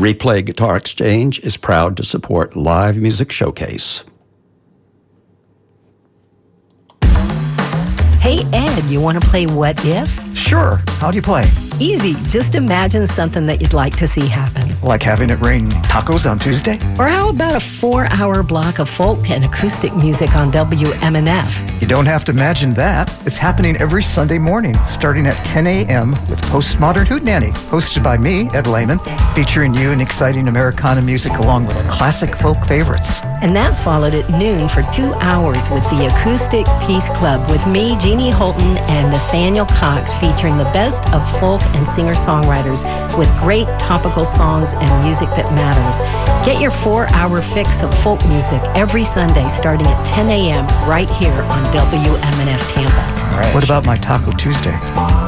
Replay 0.00 0.42
Guitar 0.42 0.78
Exchange 0.78 1.40
is 1.40 1.58
proud 1.58 1.98
to 1.98 2.02
support 2.02 2.56
Live 2.56 2.96
Music 2.96 3.30
Showcase. 3.30 4.02
Hey, 8.18 8.46
Ed, 8.54 8.84
you 8.84 9.02
want 9.02 9.22
to 9.22 9.28
play 9.28 9.46
What 9.46 9.84
If? 9.84 10.34
Sure. 10.34 10.80
How 11.00 11.10
do 11.10 11.16
you 11.16 11.22
play? 11.22 11.44
Easy. 11.80 12.12
Just 12.28 12.56
imagine 12.56 13.06
something 13.06 13.46
that 13.46 13.62
you'd 13.62 13.72
like 13.72 13.96
to 13.96 14.06
see 14.06 14.26
happen. 14.26 14.78
Like 14.82 15.02
having 15.02 15.30
it 15.30 15.40
rain 15.40 15.70
tacos 15.90 16.30
on 16.30 16.38
Tuesday? 16.38 16.74
Or 16.98 17.08
how 17.08 17.30
about 17.30 17.54
a 17.54 17.60
four 17.60 18.04
hour 18.12 18.42
block 18.42 18.78
of 18.78 18.88
folk 18.88 19.30
and 19.30 19.46
acoustic 19.46 19.94
music 19.96 20.36
on 20.36 20.52
WMNF? 20.52 21.80
You 21.80 21.86
don't 21.86 22.04
have 22.04 22.24
to 22.26 22.32
imagine 22.32 22.74
that. 22.74 23.10
It's 23.26 23.38
happening 23.38 23.76
every 23.78 24.02
Sunday 24.02 24.38
morning, 24.38 24.74
starting 24.86 25.26
at 25.26 25.34
10 25.46 25.66
a.m. 25.66 26.10
with 26.28 26.40
Postmodern 26.42 27.06
Hootenanny, 27.06 27.52
hosted 27.70 28.02
by 28.02 28.18
me, 28.18 28.50
Ed 28.52 28.66
Lehman, 28.66 28.98
featuring 29.34 29.72
you 29.72 29.90
and 29.90 30.02
exciting 30.02 30.48
Americana 30.48 31.00
music 31.00 31.32
along 31.38 31.66
with 31.66 31.88
classic 31.88 32.36
folk 32.36 32.62
favorites. 32.66 33.22
And 33.42 33.56
that's 33.56 33.82
followed 33.82 34.14
at 34.14 34.28
noon 34.30 34.68
for 34.68 34.82
two 34.92 35.14
hours 35.14 35.70
with 35.70 35.82
the 35.84 36.06
Acoustic 36.12 36.66
Peace 36.86 37.08
Club 37.16 37.48
with 37.50 37.66
me, 37.66 37.96
Jeannie 37.98 38.30
Holton, 38.30 38.76
and 38.76 39.10
Nathaniel 39.10 39.64
Cox 39.64 40.12
featuring 40.14 40.58
the 40.58 40.64
best 40.64 41.02
of 41.14 41.40
folk 41.40 41.62
and 41.76 41.86
singer-songwriters 41.86 42.84
with 43.18 43.28
great 43.38 43.66
topical 43.78 44.24
songs 44.24 44.74
and 44.74 45.04
music 45.04 45.28
that 45.30 45.52
matters. 45.54 45.98
Get 46.46 46.60
your 46.60 46.70
four-hour 46.70 47.42
fix 47.42 47.82
of 47.82 47.92
folk 48.02 48.24
music 48.26 48.60
every 48.74 49.04
Sunday 49.04 49.48
starting 49.48 49.86
at 49.86 50.06
10 50.06 50.28
a.m. 50.28 50.66
right 50.88 51.10
here 51.10 51.32
on 51.32 51.64
WMNF 51.72 52.72
Tampa. 52.72 53.20
Right. 53.36 53.54
What 53.54 53.64
about 53.64 53.84
my 53.84 53.96
Taco 53.96 54.32
Tuesday? 54.32 54.76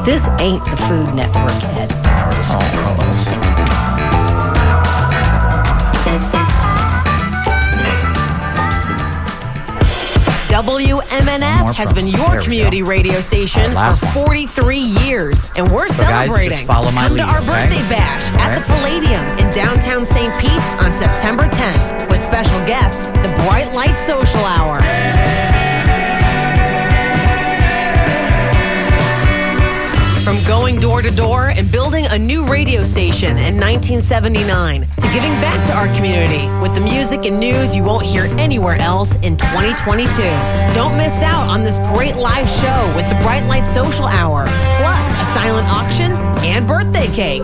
This 0.05 0.27
ain't 0.39 0.63
the 0.65 0.77
Food 0.87 1.15
Network, 1.15 1.53
Ed. 1.75 1.91
Oh, 2.45 3.92
WMNF 10.53 11.73
has 11.73 11.91
been 11.91 12.05
your 12.05 12.39
community 12.39 12.83
radio 12.83 13.19
station 13.21 13.71
for 13.71 14.05
43 14.13 14.77
years, 14.77 15.49
and 15.55 15.71
we're 15.71 15.87
So 15.87 16.03
guys, 16.03 16.27
celebrating. 16.29 16.67
my 16.67 17.07
Come 17.07 17.17
to 17.17 17.23
our 17.23 17.39
okay? 17.39 17.47
birthday 17.47 17.81
bash 17.89 18.29
All 18.33 18.37
at 18.37 18.49
right. 18.49 18.59
the 18.59 18.65
Palladium 18.71 19.25
in 19.39 19.51
downtown 19.55 20.05
St. 20.05 20.31
Pete 20.39 20.51
on 20.79 20.91
September 20.91 21.49
10th 21.49 22.07
with 22.07 22.19
special 22.19 22.59
guests, 22.67 23.09
the 23.25 23.33
Bright 23.49 23.73
Light 23.73 23.95
Social 23.97 24.45
Hour. 24.45 24.77
Going 30.47 30.79
door 30.79 31.01
to 31.01 31.11
door 31.11 31.49
and 31.49 31.71
building 31.71 32.05
a 32.07 32.17
new 32.17 32.45
radio 32.45 32.83
station 32.83 33.37
in 33.37 33.57
1979 33.59 34.81
to 34.81 35.01
giving 35.13 35.31
back 35.39 35.65
to 35.65 35.73
our 35.73 35.87
community 35.95 36.47
with 36.61 36.73
the 36.75 36.81
music 36.81 37.25
and 37.25 37.39
news 37.39 37.75
you 37.75 37.83
won't 37.83 38.05
hear 38.05 38.25
anywhere 38.37 38.75
else 38.75 39.15
in 39.17 39.37
2022. 39.37 40.07
Don't 40.73 40.97
miss 40.97 41.13
out 41.21 41.47
on 41.47 41.63
this 41.63 41.77
great 41.93 42.15
live 42.15 42.49
show 42.49 42.93
with 42.95 43.07
the 43.09 43.15
Bright 43.21 43.45
Light 43.47 43.65
Social 43.65 44.05
Hour, 44.05 44.43
plus 44.45 45.05
a 45.11 45.25
silent 45.33 45.67
auction 45.69 46.11
and 46.43 46.67
birthday 46.67 47.07
cake. 47.13 47.43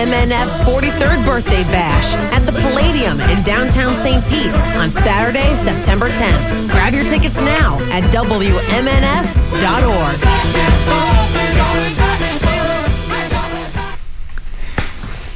WMNF's 0.00 0.58
43rd 0.60 1.26
birthday 1.26 1.62
bash 1.64 2.14
at 2.32 2.46
the 2.46 2.52
Palladium 2.52 3.20
in 3.28 3.42
downtown 3.42 3.94
St. 3.94 4.24
Pete 4.30 4.54
on 4.78 4.88
Saturday, 4.88 5.54
September 5.56 6.08
10th. 6.08 6.70
Grab 6.70 6.94
your 6.94 7.04
tickets 7.04 7.36
now 7.36 7.78
at 7.90 8.02
WMNF.org. 8.04 8.60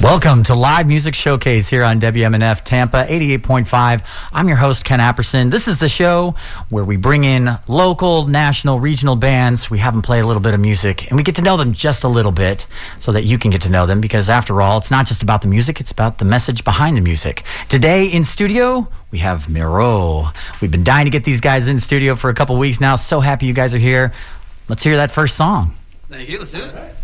Welcome 0.05 0.43
to 0.45 0.55
Live 0.55 0.87
Music 0.87 1.15
Showcase 1.15 1.71
here 1.71 1.83
on 1.83 1.99
WMNF 1.99 2.63
Tampa 2.63 3.07
88.5. 3.09 4.05
I'm 4.35 4.49
your 4.49 4.59
host, 4.59 4.85
Ken 4.85 4.99
Apperson. 4.99 5.51
This 5.51 5.67
is 5.67 5.79
the 5.79 5.89
show 5.89 6.35
where 6.69 6.85
we 6.85 6.97
bring 6.97 7.25
in 7.25 7.59
local, 7.69 8.27
national, 8.27 8.81
regional 8.81 9.17
bands. 9.17 9.71
We 9.71 9.79
have 9.79 9.95
them 9.95 10.03
play 10.03 10.21
a 10.21 10.27
little 10.27 10.43
bit 10.43 10.53
of 10.53 10.61
music 10.61 11.09
and 11.09 11.17
we 11.17 11.23
get 11.23 11.37
to 11.37 11.43
know 11.43 11.57
them 11.57 11.73
just 11.73 12.05
a 12.05 12.09
little 12.09 12.33
bit 12.33 12.67
so 12.99 13.13
that 13.13 13.25
you 13.25 13.39
can 13.39 13.51
get 13.51 13.63
to 13.63 13.71
know 13.71 13.87
them 13.87 14.03
because, 14.03 14.29
after 14.29 14.61
all, 14.61 14.77
it's 14.77 14.91
not 14.91 15.07
just 15.07 15.23
about 15.23 15.41
the 15.41 15.49
music, 15.49 15.81
it's 15.81 15.91
about 15.91 16.19
the 16.19 16.27
message 16.27 16.65
behind 16.65 16.99
the 16.99 17.01
music. 17.01 17.43
Today 17.71 18.05
in 18.05 18.25
studio, 18.25 18.87
we 19.11 19.21
have 19.21 19.49
Miro. 19.49 20.33
We've 20.61 20.71
been 20.71 20.85
dying 20.85 21.07
to 21.07 21.11
get 21.11 21.25
these 21.25 21.41
guys 21.41 21.67
in 21.67 21.81
studio 21.81 22.15
for 22.15 22.29
a 22.29 22.35
couple 22.35 22.59
weeks 22.59 22.79
now. 22.79 22.97
So 22.97 23.21
happy 23.21 23.47
you 23.47 23.55
guys 23.55 23.75
are 23.75 23.79
here. 23.79 24.13
Let's 24.69 24.83
hear 24.83 24.97
that 24.97 25.13
first 25.13 25.35
song. 25.35 25.75
Thank 26.11 26.29
you. 26.29 26.41
Let's 26.41 26.53
do 26.53 26.63
it. 26.63 26.95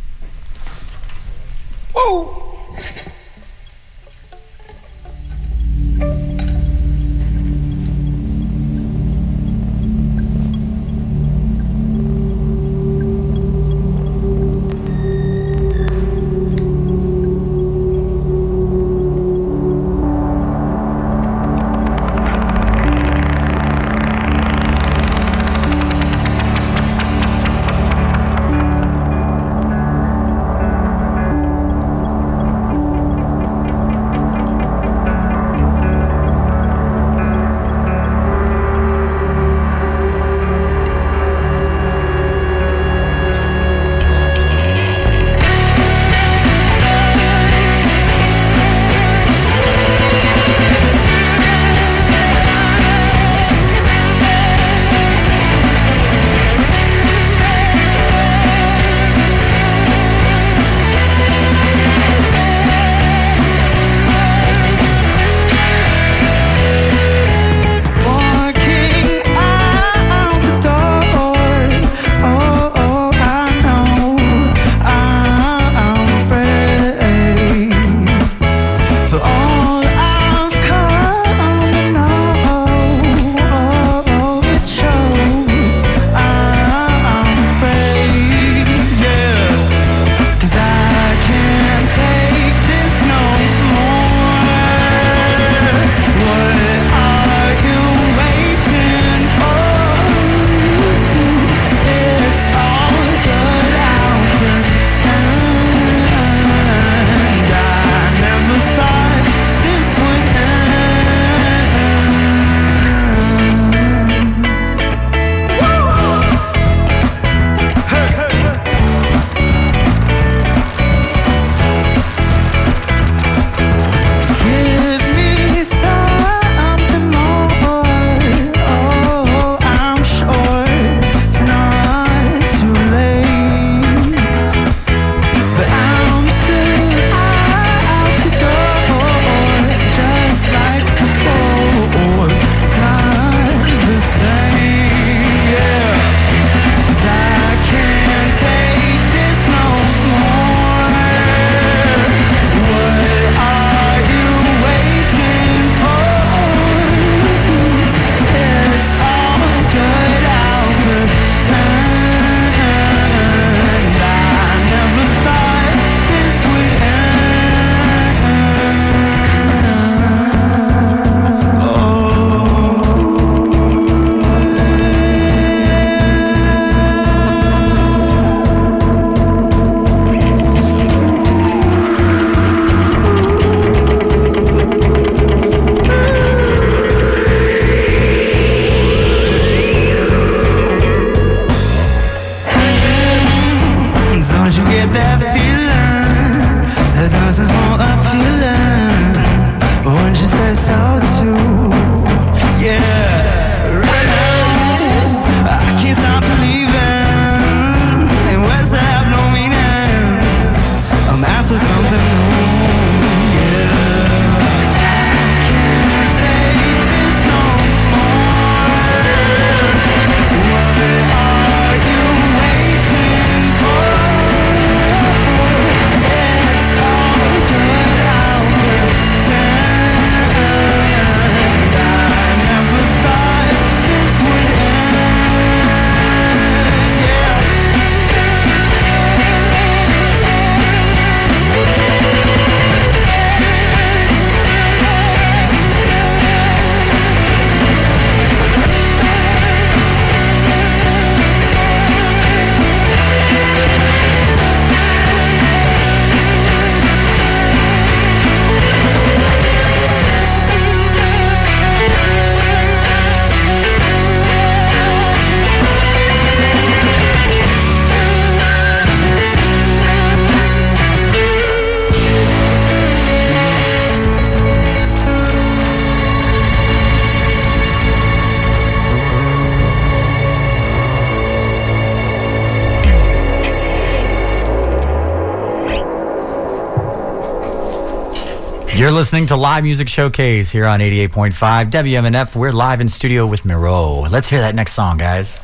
You're 288.90 288.98
listening 288.98 289.26
to 289.26 289.36
Live 289.36 289.62
Music 289.62 289.88
Showcase 289.88 290.50
here 290.50 290.66
on 290.66 290.80
88.5 290.80 291.70
WMNF. 291.70 292.34
We're 292.34 292.50
live 292.50 292.80
in 292.80 292.88
studio 292.88 293.24
with 293.24 293.44
Miro. 293.44 294.00
Let's 294.08 294.28
hear 294.28 294.40
that 294.40 294.56
next 294.56 294.72
song, 294.72 294.98
guys. 294.98 295.40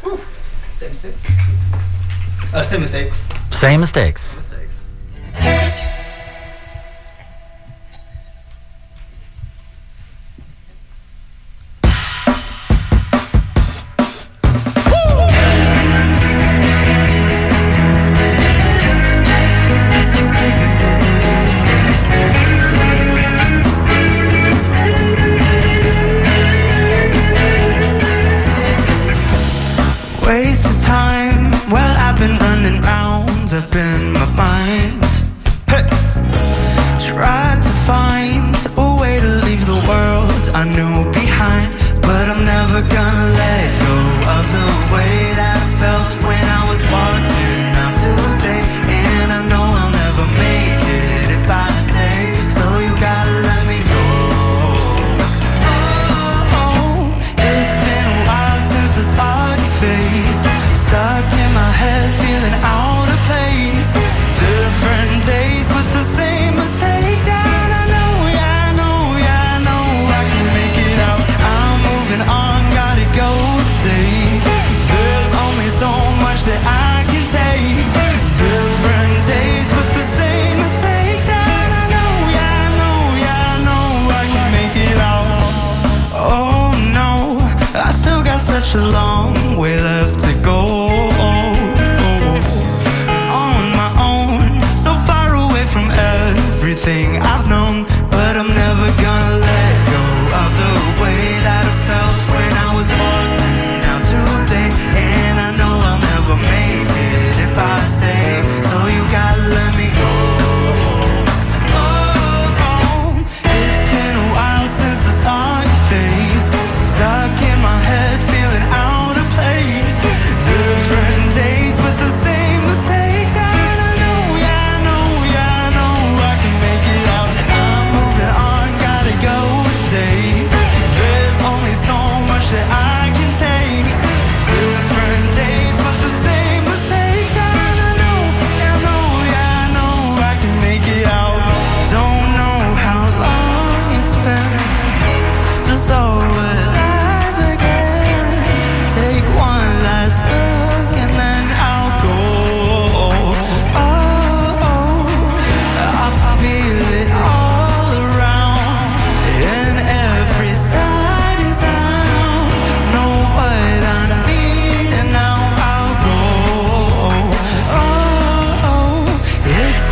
Same 0.75 0.89
mistakes. 0.89 1.71
Uh, 2.53 2.63
same 2.63 2.81
mistakes. 2.81 3.29
Same 3.53 3.79
mistakes. 3.79 4.46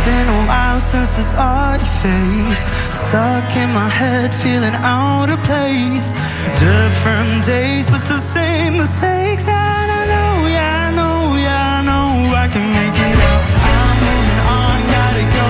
been 0.05 0.27
a 0.29 0.45
while 0.45 0.79
since 0.79 1.17
this 1.17 1.33
art 1.33 1.81
face. 2.01 2.63
Stuck 2.93 3.49
in 3.57 3.69
my 3.73 3.89
head, 3.89 4.33
feeling 4.33 4.75
out 4.75 5.29
of 5.29 5.39
place. 5.43 6.13
Different 6.59 7.43
days, 7.43 7.89
but 7.89 8.03
the 8.05 8.19
same 8.19 8.77
mistakes. 8.77 9.45
And 9.47 9.89
I 9.99 10.03
know, 10.11 10.47
yeah, 10.47 10.87
I 10.87 10.91
know, 10.99 11.35
yeah, 11.35 11.79
I 11.79 11.81
know 11.89 12.35
I 12.43 12.47
can 12.53 12.65
make 12.79 12.97
it 13.09 13.19
out 13.29 13.41
I'm 13.81 13.95
moving 14.05 14.41
on, 14.61 14.77
gotta 14.95 15.25
go 15.39 15.49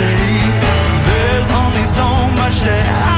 today. 0.00 0.40
There's 1.08 1.50
only 1.62 1.84
so 1.98 2.06
much 2.40 2.56
that 2.66 2.86
I 3.08 3.11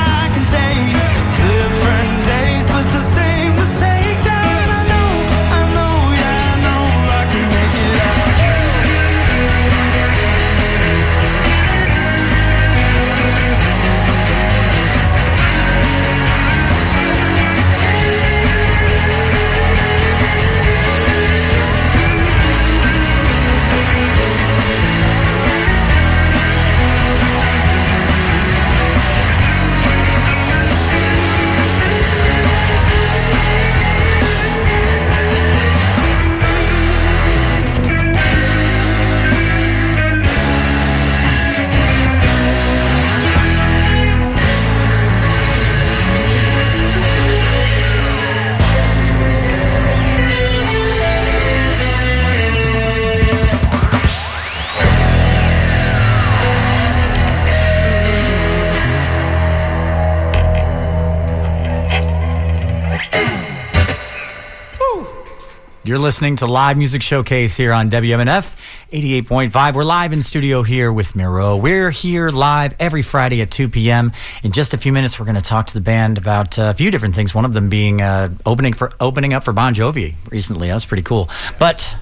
You're 65.86 65.98
listening 65.98 66.36
to 66.36 66.46
Live 66.46 66.78
Music 66.78 67.02
Showcase 67.02 67.54
here 67.54 67.70
on 67.70 67.90
WMNF 67.90 68.56
88.5. 68.90 69.74
We're 69.74 69.84
live 69.84 70.14
in 70.14 70.22
studio 70.22 70.62
here 70.62 70.90
with 70.90 71.14
Miro. 71.14 71.58
We're 71.58 71.90
here 71.90 72.30
live 72.30 72.74
every 72.80 73.02
Friday 73.02 73.42
at 73.42 73.50
2 73.50 73.68
p.m. 73.68 74.10
In 74.42 74.52
just 74.52 74.72
a 74.72 74.78
few 74.78 74.94
minutes, 74.94 75.20
we're 75.20 75.26
going 75.26 75.34
to 75.34 75.42
talk 75.42 75.66
to 75.66 75.74
the 75.74 75.82
band 75.82 76.16
about 76.16 76.58
uh, 76.58 76.70
a 76.70 76.74
few 76.74 76.90
different 76.90 77.14
things. 77.14 77.34
One 77.34 77.44
of 77.44 77.52
them 77.52 77.68
being 77.68 78.00
uh, 78.00 78.30
opening 78.46 78.72
for 78.72 78.92
opening 78.98 79.34
up 79.34 79.44
for 79.44 79.52
Bon 79.52 79.74
Jovi 79.74 80.14
recently. 80.30 80.68
That 80.68 80.74
was 80.74 80.86
pretty 80.86 81.02
cool. 81.02 81.28
But 81.58 81.94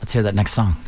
let's 0.00 0.14
hear 0.14 0.22
that 0.22 0.34
next 0.34 0.54
song. 0.54 0.82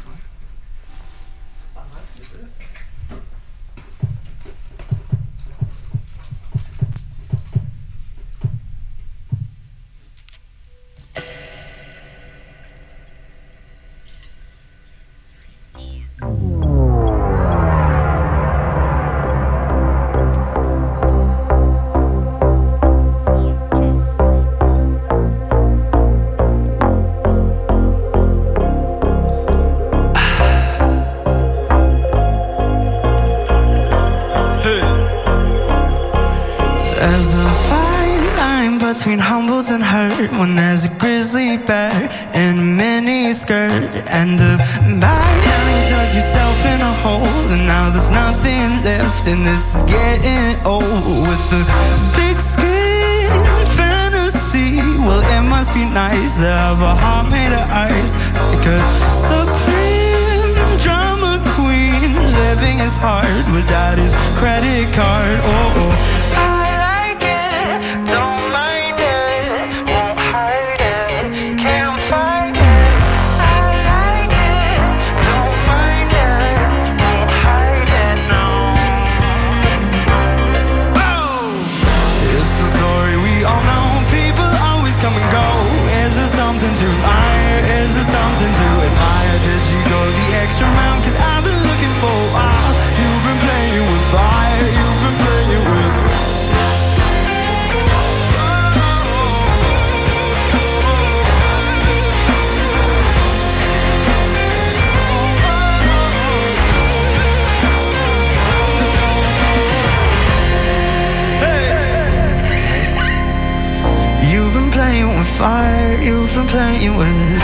You've 116.39 116.47
playing 116.47 116.97
with. 116.97 117.38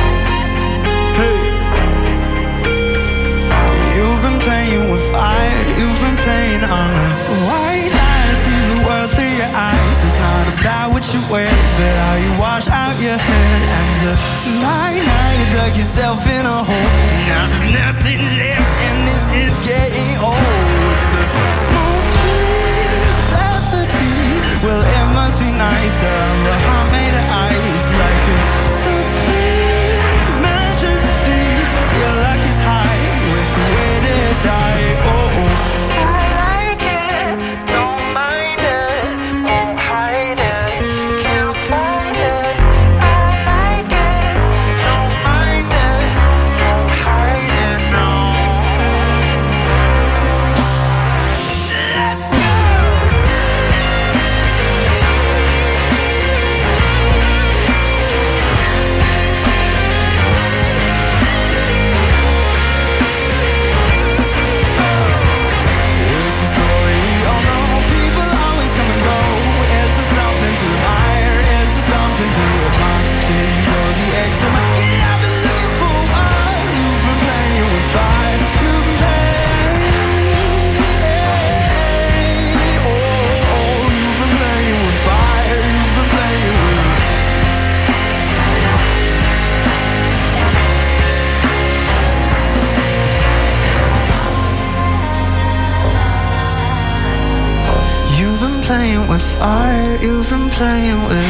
Fire, 99.94 100.02
you've 100.02 100.30
been 100.30 100.50
playing 100.50 101.02
with. 101.04 101.24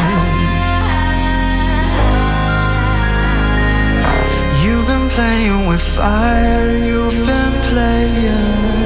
You've 4.65 4.87
been 4.87 5.09
playing 5.11 5.67
with 5.67 5.83
fire, 5.83 6.77
you've 6.79 7.27
been 7.27 7.63
playing. 7.63 8.84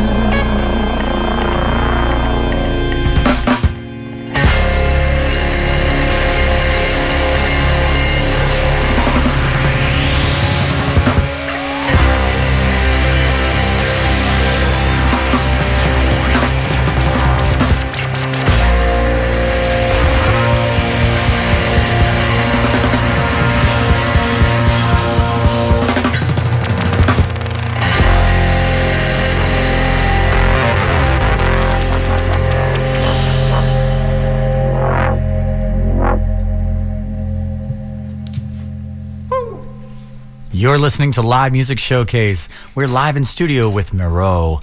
You're 40.78 40.85
listening 40.85 41.11
to 41.12 41.23
Live 41.23 41.50
Music 41.50 41.80
Showcase. 41.80 42.49
We're 42.76 42.87
live 42.87 43.16
in 43.16 43.25
studio 43.25 43.68
with 43.68 43.92
Miro. 43.92 44.61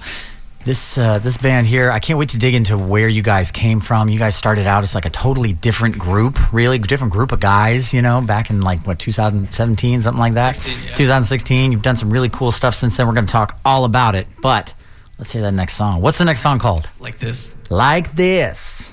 This 0.64 0.96
uh, 0.96 1.18
this 1.18 1.36
band 1.36 1.66
here, 1.66 1.90
I 1.90 1.98
can't 1.98 2.18
wait 2.18 2.30
to 2.30 2.38
dig 2.38 2.54
into 2.54 2.78
where 2.78 3.06
you 3.06 3.20
guys 3.20 3.52
came 3.52 3.80
from. 3.80 4.08
You 4.08 4.18
guys 4.18 4.34
started 4.34 4.66
out 4.66 4.82
as 4.82 4.94
like 4.94 5.04
a 5.04 5.10
totally 5.10 5.52
different 5.52 5.98
group, 5.98 6.54
really 6.54 6.78
different 6.78 7.12
group 7.12 7.32
of 7.32 7.40
guys. 7.40 7.92
You 7.92 8.00
know, 8.00 8.22
back 8.22 8.48
in 8.48 8.62
like 8.62 8.86
what 8.86 8.98
2017, 8.98 10.00
something 10.00 10.18
like 10.18 10.32
that. 10.32 10.56
16, 10.56 10.88
yeah. 10.88 10.94
2016. 10.94 11.72
You've 11.72 11.82
done 11.82 11.98
some 11.98 12.10
really 12.10 12.30
cool 12.30 12.50
stuff 12.50 12.74
since 12.74 12.96
then. 12.96 13.06
We're 13.06 13.12
going 13.12 13.26
to 13.26 13.32
talk 13.32 13.60
all 13.62 13.84
about 13.84 14.14
it. 14.14 14.26
But 14.40 14.72
let's 15.18 15.30
hear 15.30 15.42
that 15.42 15.52
next 15.52 15.74
song. 15.74 16.00
What's 16.00 16.16
the 16.16 16.24
next 16.24 16.40
song 16.40 16.58
called? 16.58 16.88
Like 16.98 17.18
this. 17.18 17.70
Like 17.70 18.16
this. 18.16 18.90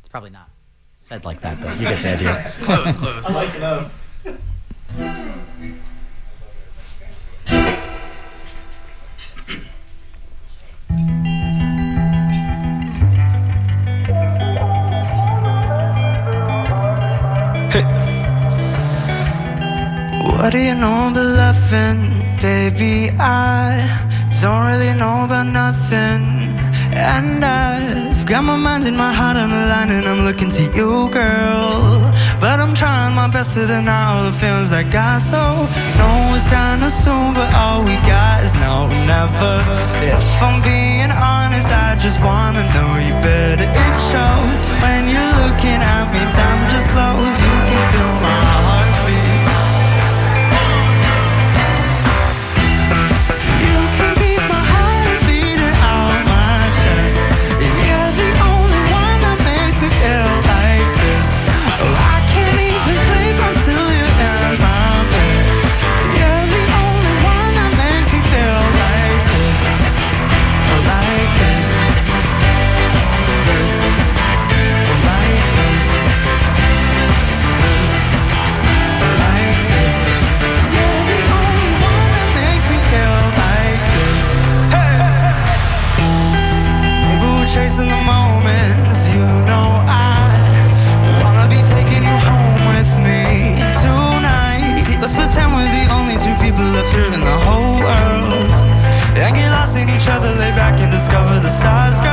It's 0.00 0.08
probably 0.10 0.28
not 0.28 0.50
said 1.08 1.24
like 1.24 1.40
that, 1.40 1.62
but 1.62 1.78
you 1.78 1.88
get 1.88 2.02
the 2.02 2.12
idea. 2.12 2.52
Close, 2.60 2.98
close. 2.98 3.88
What 20.42 20.52
do 20.52 20.58
you 20.58 20.74
know 20.74 21.08
about 21.08 21.24
loving, 21.24 22.00
baby? 22.40 23.10
I 23.18 23.86
don't 24.42 24.66
really 24.66 24.92
know 24.98 25.24
about 25.24 25.46
nothing. 25.46 26.58
And 26.94 27.44
I've 27.44 28.26
got 28.26 28.42
my 28.44 28.56
mind 28.56 28.84
and 28.86 28.96
my 28.96 29.14
heart 29.14 29.36
on 29.36 29.50
the 29.50 29.66
line, 29.72 29.90
and 29.90 30.06
I'm 30.06 30.24
looking 30.24 30.50
to 30.50 30.64
you, 30.76 31.08
girl. 31.10 32.12
But 32.40 32.60
I'm 32.60 32.74
trying 32.74 33.14
my 33.14 33.28
best 33.28 33.54
to 33.54 33.66
deny 33.66 34.04
all 34.12 34.24
the 34.30 34.36
feelings 34.36 34.72
I 34.72 34.82
got. 34.82 35.22
So, 35.22 35.40
no, 36.02 36.34
it's 36.34 36.48
kinda 36.48 36.90
soon, 36.90 37.28
but 37.38 37.48
all 37.62 37.80
we 37.88 37.96
got 38.14 38.36
is 38.46 38.54
now 38.54 38.86
or 38.86 38.94
never. 39.14 39.54
If 40.14 40.24
I'm 40.46 40.58
being 40.62 41.12
honest, 41.34 41.70
I 41.88 41.90
just 42.04 42.18
wanna 42.28 42.64
know 42.74 42.92
you 43.06 43.14
better. 43.28 43.68
It 43.86 43.94
shows 44.10 44.58
when 44.82 45.02
you're 45.12 45.34
looking 45.42 45.80
at 45.94 46.04
me, 46.12 46.22
time 46.38 46.60
just 46.72 46.88
slows. 46.92 47.36
You 47.46 47.61
here 96.90 97.12
in 97.12 97.20
the 97.20 97.38
whole 97.46 97.78
world 97.80 98.50
and 99.16 99.36
get 99.36 99.50
lost 99.50 99.76
in 99.76 99.88
each 99.88 100.08
other, 100.08 100.28
lay 100.34 100.50
back 100.52 100.80
and 100.80 100.90
discover 100.90 101.38
the 101.40 101.50
stars. 101.50 102.11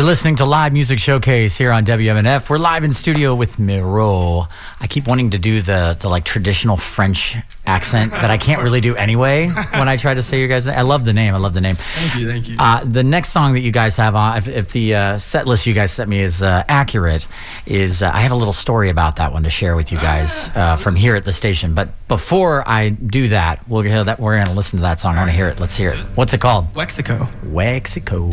You're 0.00 0.06
listening 0.06 0.36
to 0.36 0.46
Live 0.46 0.72
Music 0.72 0.98
Showcase 0.98 1.58
here 1.58 1.70
on 1.70 1.84
WMNF. 1.84 2.48
We're 2.48 2.56
live 2.56 2.84
in 2.84 2.92
studio 2.94 3.34
with 3.34 3.58
Miro. 3.58 4.48
I 4.80 4.86
keep 4.86 5.06
wanting 5.06 5.28
to 5.32 5.38
do 5.38 5.60
the 5.60 5.94
the 6.00 6.08
like 6.08 6.24
traditional 6.24 6.78
French 6.78 7.36
accent 7.66 8.10
that 8.12 8.30
I 8.30 8.38
can't 8.38 8.62
really 8.62 8.80
do 8.80 8.96
anyway 8.96 9.48
when 9.48 9.90
I 9.90 9.98
try 9.98 10.14
to 10.14 10.22
say 10.22 10.40
you 10.40 10.48
guys. 10.48 10.66
I 10.66 10.80
love 10.80 11.04
the 11.04 11.12
name. 11.12 11.34
I 11.34 11.36
love 11.36 11.52
the 11.52 11.60
name. 11.60 11.76
Thank 11.76 12.14
you, 12.14 12.26
thank 12.26 12.48
you. 12.48 12.56
Uh, 12.58 12.82
the 12.82 13.04
next 13.04 13.28
song 13.28 13.52
that 13.52 13.60
you 13.60 13.72
guys 13.72 13.94
have 13.98 14.14
on, 14.14 14.38
if, 14.38 14.48
if 14.48 14.72
the 14.72 14.94
uh, 14.94 15.18
set 15.18 15.46
list 15.46 15.66
you 15.66 15.74
guys 15.74 15.92
sent 15.92 16.08
me 16.08 16.22
is 16.22 16.40
uh, 16.40 16.64
accurate, 16.66 17.26
is 17.66 18.02
uh, 18.02 18.10
I 18.10 18.22
have 18.22 18.32
a 18.32 18.36
little 18.36 18.54
story 18.54 18.88
about 18.88 19.16
that 19.16 19.34
one 19.34 19.42
to 19.42 19.50
share 19.50 19.76
with 19.76 19.92
you 19.92 19.98
guys 19.98 20.50
uh, 20.54 20.76
from 20.76 20.96
here 20.96 21.14
at 21.14 21.26
the 21.26 21.32
station. 21.34 21.74
But 21.74 21.90
before 22.08 22.66
I 22.66 22.88
do 22.88 23.28
that, 23.28 23.68
we'll 23.68 23.82
hear 23.82 24.02
that 24.02 24.18
we're 24.18 24.36
going 24.36 24.46
to 24.46 24.54
listen 24.54 24.78
to 24.78 24.82
that 24.84 24.98
song. 24.98 25.16
I 25.16 25.18
want 25.18 25.30
to 25.30 25.36
hear 25.36 25.48
it. 25.48 25.60
Let's 25.60 25.76
hear 25.76 25.90
it. 25.90 25.98
What's 26.14 26.32
it 26.32 26.40
called? 26.40 26.72
Wexico. 26.72 27.30
Wexico. 27.42 28.32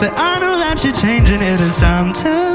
But 0.00 0.18
I 0.18 0.38
know 0.40 0.56
that 0.56 0.82
you're 0.82 0.94
changing, 0.94 1.42
it. 1.42 1.60
Is 1.60 1.76
time 1.76 2.14
to 2.14 2.49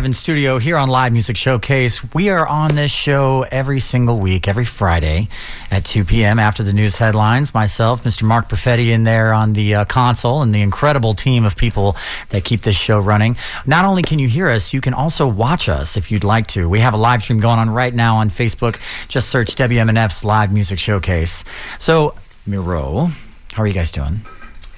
live 0.00 0.06
in 0.06 0.12
studio 0.14 0.56
here 0.56 0.78
on 0.78 0.88
Live 0.88 1.12
Music 1.12 1.36
Showcase. 1.36 2.02
We 2.14 2.30
are 2.30 2.46
on 2.46 2.74
this 2.74 2.90
show 2.90 3.44
every 3.50 3.80
single 3.80 4.18
week, 4.18 4.48
every 4.48 4.64
Friday 4.64 5.28
at 5.70 5.84
2 5.84 6.06
p.m. 6.06 6.38
after 6.38 6.62
the 6.62 6.72
news 6.72 6.96
headlines. 6.96 7.52
Myself, 7.52 8.02
Mr. 8.02 8.22
Mark 8.22 8.48
Perfetti 8.48 8.92
in 8.92 9.04
there 9.04 9.34
on 9.34 9.52
the 9.52 9.74
uh, 9.74 9.84
console, 9.84 10.40
and 10.40 10.54
the 10.54 10.62
incredible 10.62 11.12
team 11.12 11.44
of 11.44 11.54
people 11.54 11.96
that 12.30 12.46
keep 12.46 12.62
this 12.62 12.76
show 12.76 12.98
running. 12.98 13.36
Not 13.66 13.84
only 13.84 14.00
can 14.00 14.18
you 14.18 14.26
hear 14.26 14.48
us, 14.48 14.72
you 14.72 14.80
can 14.80 14.94
also 14.94 15.26
watch 15.28 15.68
us 15.68 15.98
if 15.98 16.10
you'd 16.10 16.24
like 16.24 16.46
to. 16.46 16.66
We 16.66 16.80
have 16.80 16.94
a 16.94 16.96
live 16.96 17.22
stream 17.22 17.38
going 17.38 17.58
on 17.58 17.68
right 17.68 17.92
now 17.92 18.16
on 18.16 18.30
Facebook. 18.30 18.76
Just 19.08 19.28
search 19.28 19.54
WMNF's 19.54 20.24
Live 20.24 20.50
Music 20.50 20.78
Showcase. 20.78 21.44
So, 21.78 22.14
Miro, 22.46 23.10
how 23.52 23.62
are 23.62 23.66
you 23.66 23.74
guys 23.74 23.92
doing? 23.92 24.22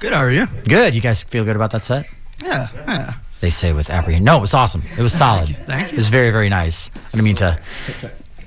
Good, 0.00 0.14
how 0.14 0.18
are 0.18 0.32
you? 0.32 0.48
Good. 0.64 0.96
You 0.96 1.00
guys 1.00 1.22
feel 1.22 1.44
good 1.44 1.54
about 1.54 1.70
that 1.70 1.85
set? 1.85 2.08
Yeah, 2.42 2.66
yeah. 2.74 3.14
They 3.42 3.50
say 3.50 3.72
with 3.72 3.90
apprehension. 3.90 4.24
No, 4.24 4.38
it 4.38 4.40
was 4.40 4.55
awesome. 4.55 4.85
It 4.96 5.02
was 5.02 5.12
solid. 5.12 5.48
Thank 5.48 5.59
you. 5.59 5.64
Thank 5.64 5.90
you. 5.90 5.94
It 5.94 5.98
was 5.98 6.09
very, 6.11 6.31
very 6.31 6.48
nice. 6.48 6.90
I 6.94 7.11
didn't 7.11 7.24
mean 7.24 7.37
to 7.37 7.59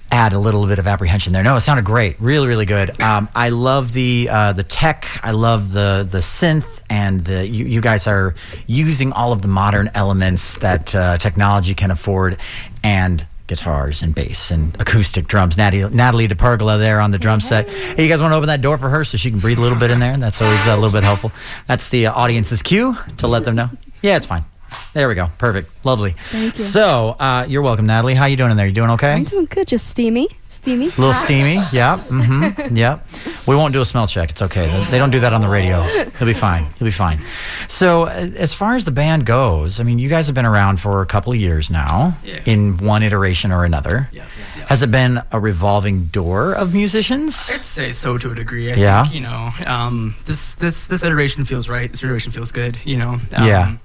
add 0.10 0.32
a 0.32 0.40
little 0.40 0.66
bit 0.68 0.80
of 0.80 0.88
apprehension 0.88 1.34
there. 1.34 1.44
No, 1.44 1.58
it 1.58 1.60
sounded 1.60 1.84
great. 1.84 2.16
Really, 2.22 2.48
really 2.48 2.66
good. 2.66 3.02
Um, 3.02 3.28
I 3.36 3.50
love 3.50 3.92
the 3.92 4.30
uh, 4.32 4.54
the 4.54 4.64
tech. 4.64 5.06
I 5.22 5.32
love 5.32 5.74
the 5.74 6.08
the 6.10 6.20
synth 6.20 6.66
and 6.90 7.26
the 7.26 7.46
you, 7.46 7.66
you 7.66 7.82
guys 7.82 8.08
are 8.08 8.36
using 8.68 9.12
all 9.12 9.34
of 9.34 9.42
the 9.42 9.50
modern 9.50 9.92
elements 9.94 10.58
that 10.60 10.96
uh, 10.96 11.18
technology 11.18 11.74
can 11.74 11.92
afford 11.92 12.38
and 12.82 13.28
guitars 13.48 14.02
and 14.02 14.16
bass 14.16 14.50
and 14.50 14.80
acoustic 14.80 15.28
drums. 15.28 15.58
Natalie, 15.58 15.94
Natalie 15.94 16.30
DePergola 16.30 16.80
there 16.80 17.02
on 17.02 17.12
the 17.12 17.18
drum 17.18 17.42
set. 17.42 17.70
Hey, 17.70 18.04
you 18.04 18.10
guys 18.10 18.22
want 18.22 18.32
to 18.32 18.38
open 18.38 18.48
that 18.48 18.62
door 18.62 18.78
for 18.78 18.88
her 18.88 19.04
so 19.04 19.18
she 19.18 19.30
can 19.30 19.40
breathe 19.40 19.58
a 19.58 19.62
little 19.62 19.78
bit 19.78 19.92
in 19.92 20.00
there? 20.00 20.16
That's 20.16 20.42
always 20.42 20.66
a 20.68 20.76
little 20.76 20.90
bit 20.90 21.04
helpful. 21.04 21.34
That's 21.68 21.90
the 21.90 22.08
uh, 22.08 22.14
audience's 22.14 22.62
cue 22.64 22.96
to 23.18 23.28
let 23.28 23.44
them 23.44 23.56
know. 23.56 23.70
Yeah, 24.02 24.16
it's 24.16 24.26
fine. 24.26 24.46
There 24.94 25.08
we 25.10 25.16
go. 25.16 25.30
Perfect. 25.38 25.70
Lovely. 25.86 26.16
Thank 26.32 26.58
you. 26.58 26.64
So, 26.64 27.10
uh, 27.20 27.46
you're 27.50 27.62
welcome, 27.62 27.86
Natalie. 27.86 28.16
How 28.16 28.26
you 28.26 28.38
doing 28.38 28.52
in 28.52 28.58
there? 28.58 28.66
You 28.66 28.72
doing 28.72 28.92
okay? 28.92 29.12
I'm 29.14 29.24
doing 29.26 29.46
good. 29.46 29.68
Just 29.68 29.88
steamy, 29.88 30.30
steamy. 30.48 30.86
A 30.86 30.90
little 30.90 31.14
steamy. 31.14 31.56
Yep. 31.74 32.00
Mm-hmm. 32.00 32.76
Yep. 32.78 33.08
We 33.46 33.56
won't 33.56 33.74
do 33.74 33.82
a 33.82 33.86
smell 33.86 34.08
check. 34.08 34.30
It's 34.32 34.42
okay. 34.42 34.66
They- 34.68 34.92
They 34.92 34.98
don't 34.98 35.12
do 35.12 35.20
that 35.20 35.34
on 35.34 35.42
the 35.42 35.50
radio. 35.50 35.82
He'll 35.84 36.26
be 36.26 36.34
fine. 36.34 36.66
He'll 36.80 36.86
be 36.88 36.92
fine. 36.92 37.20
So, 37.68 38.06
as 38.06 38.54
far 38.54 38.76
as 38.76 38.86
the 38.86 38.92
band 38.92 39.26
goes, 39.26 39.80
I 39.80 39.84
mean, 39.84 40.00
you 40.00 40.08
guys 40.10 40.26
have 40.28 40.36
been 40.36 40.46
around 40.46 40.80
for 40.80 41.02
a 41.02 41.06
couple 41.06 41.34
of 41.34 41.40
years 41.40 41.70
now, 41.70 42.16
Yeah. 42.24 42.40
in 42.46 42.78
one 42.78 43.04
iteration 43.04 43.52
or 43.52 43.66
another. 43.66 44.10
Yes. 44.14 44.56
Yeah. 44.58 44.66
Has 44.68 44.82
it 44.82 44.92
been 44.92 45.22
a 45.32 45.40
revolving 45.40 46.06
door 46.06 46.54
of 46.54 46.74
musicians? 46.74 47.50
I'd 47.54 47.64
say 47.64 47.92
so 47.92 48.18
to 48.18 48.32
a 48.32 48.36
degree. 48.36 48.72
I 48.72 48.76
Yeah? 48.76 49.04
think, 49.04 49.16
you 49.16 49.22
know, 49.22 49.50
um, 49.68 50.16
this 50.26 50.56
this 50.56 50.88
this 50.88 51.04
iteration 51.04 51.44
feels 51.46 51.68
right. 51.68 51.92
This 51.92 52.02
iteration 52.02 52.32
feels 52.32 52.52
good. 52.52 52.78
You 52.86 52.98
know. 52.98 53.20
Um, 53.36 53.48
Yeah. 53.48 53.76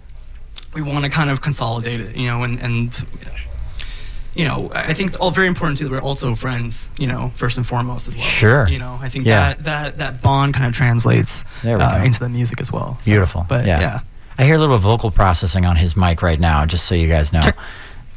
We 0.75 0.83
want 0.83 1.05
to 1.05 1.11
kind 1.11 1.31
of 1.31 1.41
consolidate 1.41 2.01
it. 2.01 2.17
You 2.17 2.27
know, 2.27 2.43
and 2.43 2.61
and. 2.61 3.07
You 4.33 4.45
know, 4.45 4.71
I 4.73 4.95
think 4.95 5.09
it's 5.09 5.17
all 5.17 5.33
very 5.33 5.49
important 5.49 5.79
too 5.79 5.85
that 5.85 5.91
we're 5.91 6.01
also 6.01 6.37
friends. 6.37 6.89
You 6.99 7.09
know, 7.09 7.33
first 7.35 7.57
and 7.59 7.67
foremost 7.67 8.07
as 8.07 8.15
well. 8.17 8.25
Sure. 8.25 8.69
You 8.69 8.79
know, 8.79 8.97
I 9.03 9.09
think 9.09 9.27
Yeah. 9.27 9.55
that 9.55 9.65
that 9.65 9.99
that 9.99 10.23
bond 10.23 10.55
kind 10.55 10.67
of 10.67 10.73
translates 10.73 11.45
uh, 11.65 12.03
into 12.05 12.21
the 12.21 12.29
music 12.29 12.61
as 12.61 12.71
well. 12.71 12.97
So, 13.01 13.11
Beautiful. 13.11 13.45
But 13.49 13.67
yeah. 13.67 13.81
yeah. 13.81 14.01
I 14.39 14.45
hear 14.45 14.55
a 14.55 14.59
little 14.59 14.79
vocal 14.79 15.11
processing 15.11 15.67
on 15.67 15.75
his 15.75 15.97
mic 15.97 16.23
right 16.23 16.39
now, 16.39 16.65
just 16.65 16.87
so 16.87 16.95
you 16.95 17.09
guys 17.09 17.33
know. 17.33 17.43
Sure. 17.43 17.55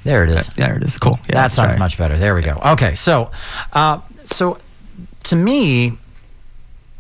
There 0.04 0.24
it 0.24 0.30
is. 0.30 0.50
Yeah, 0.56 0.68
there 0.68 0.78
it 0.78 0.84
is. 0.84 0.98
Cool. 1.00 1.20
Yeah, 1.28 1.36
that 1.36 1.52
sounds 1.52 1.72
right. 1.72 1.80
much 1.80 1.98
better. 1.98 2.18
There 2.18 2.36
we 2.36 2.44
go. 2.44 2.62
Okay, 2.64 2.94
so, 2.96 3.32
uh, 3.74 4.00
so 4.24 4.58
to 5.24 5.36
me, 5.36 5.98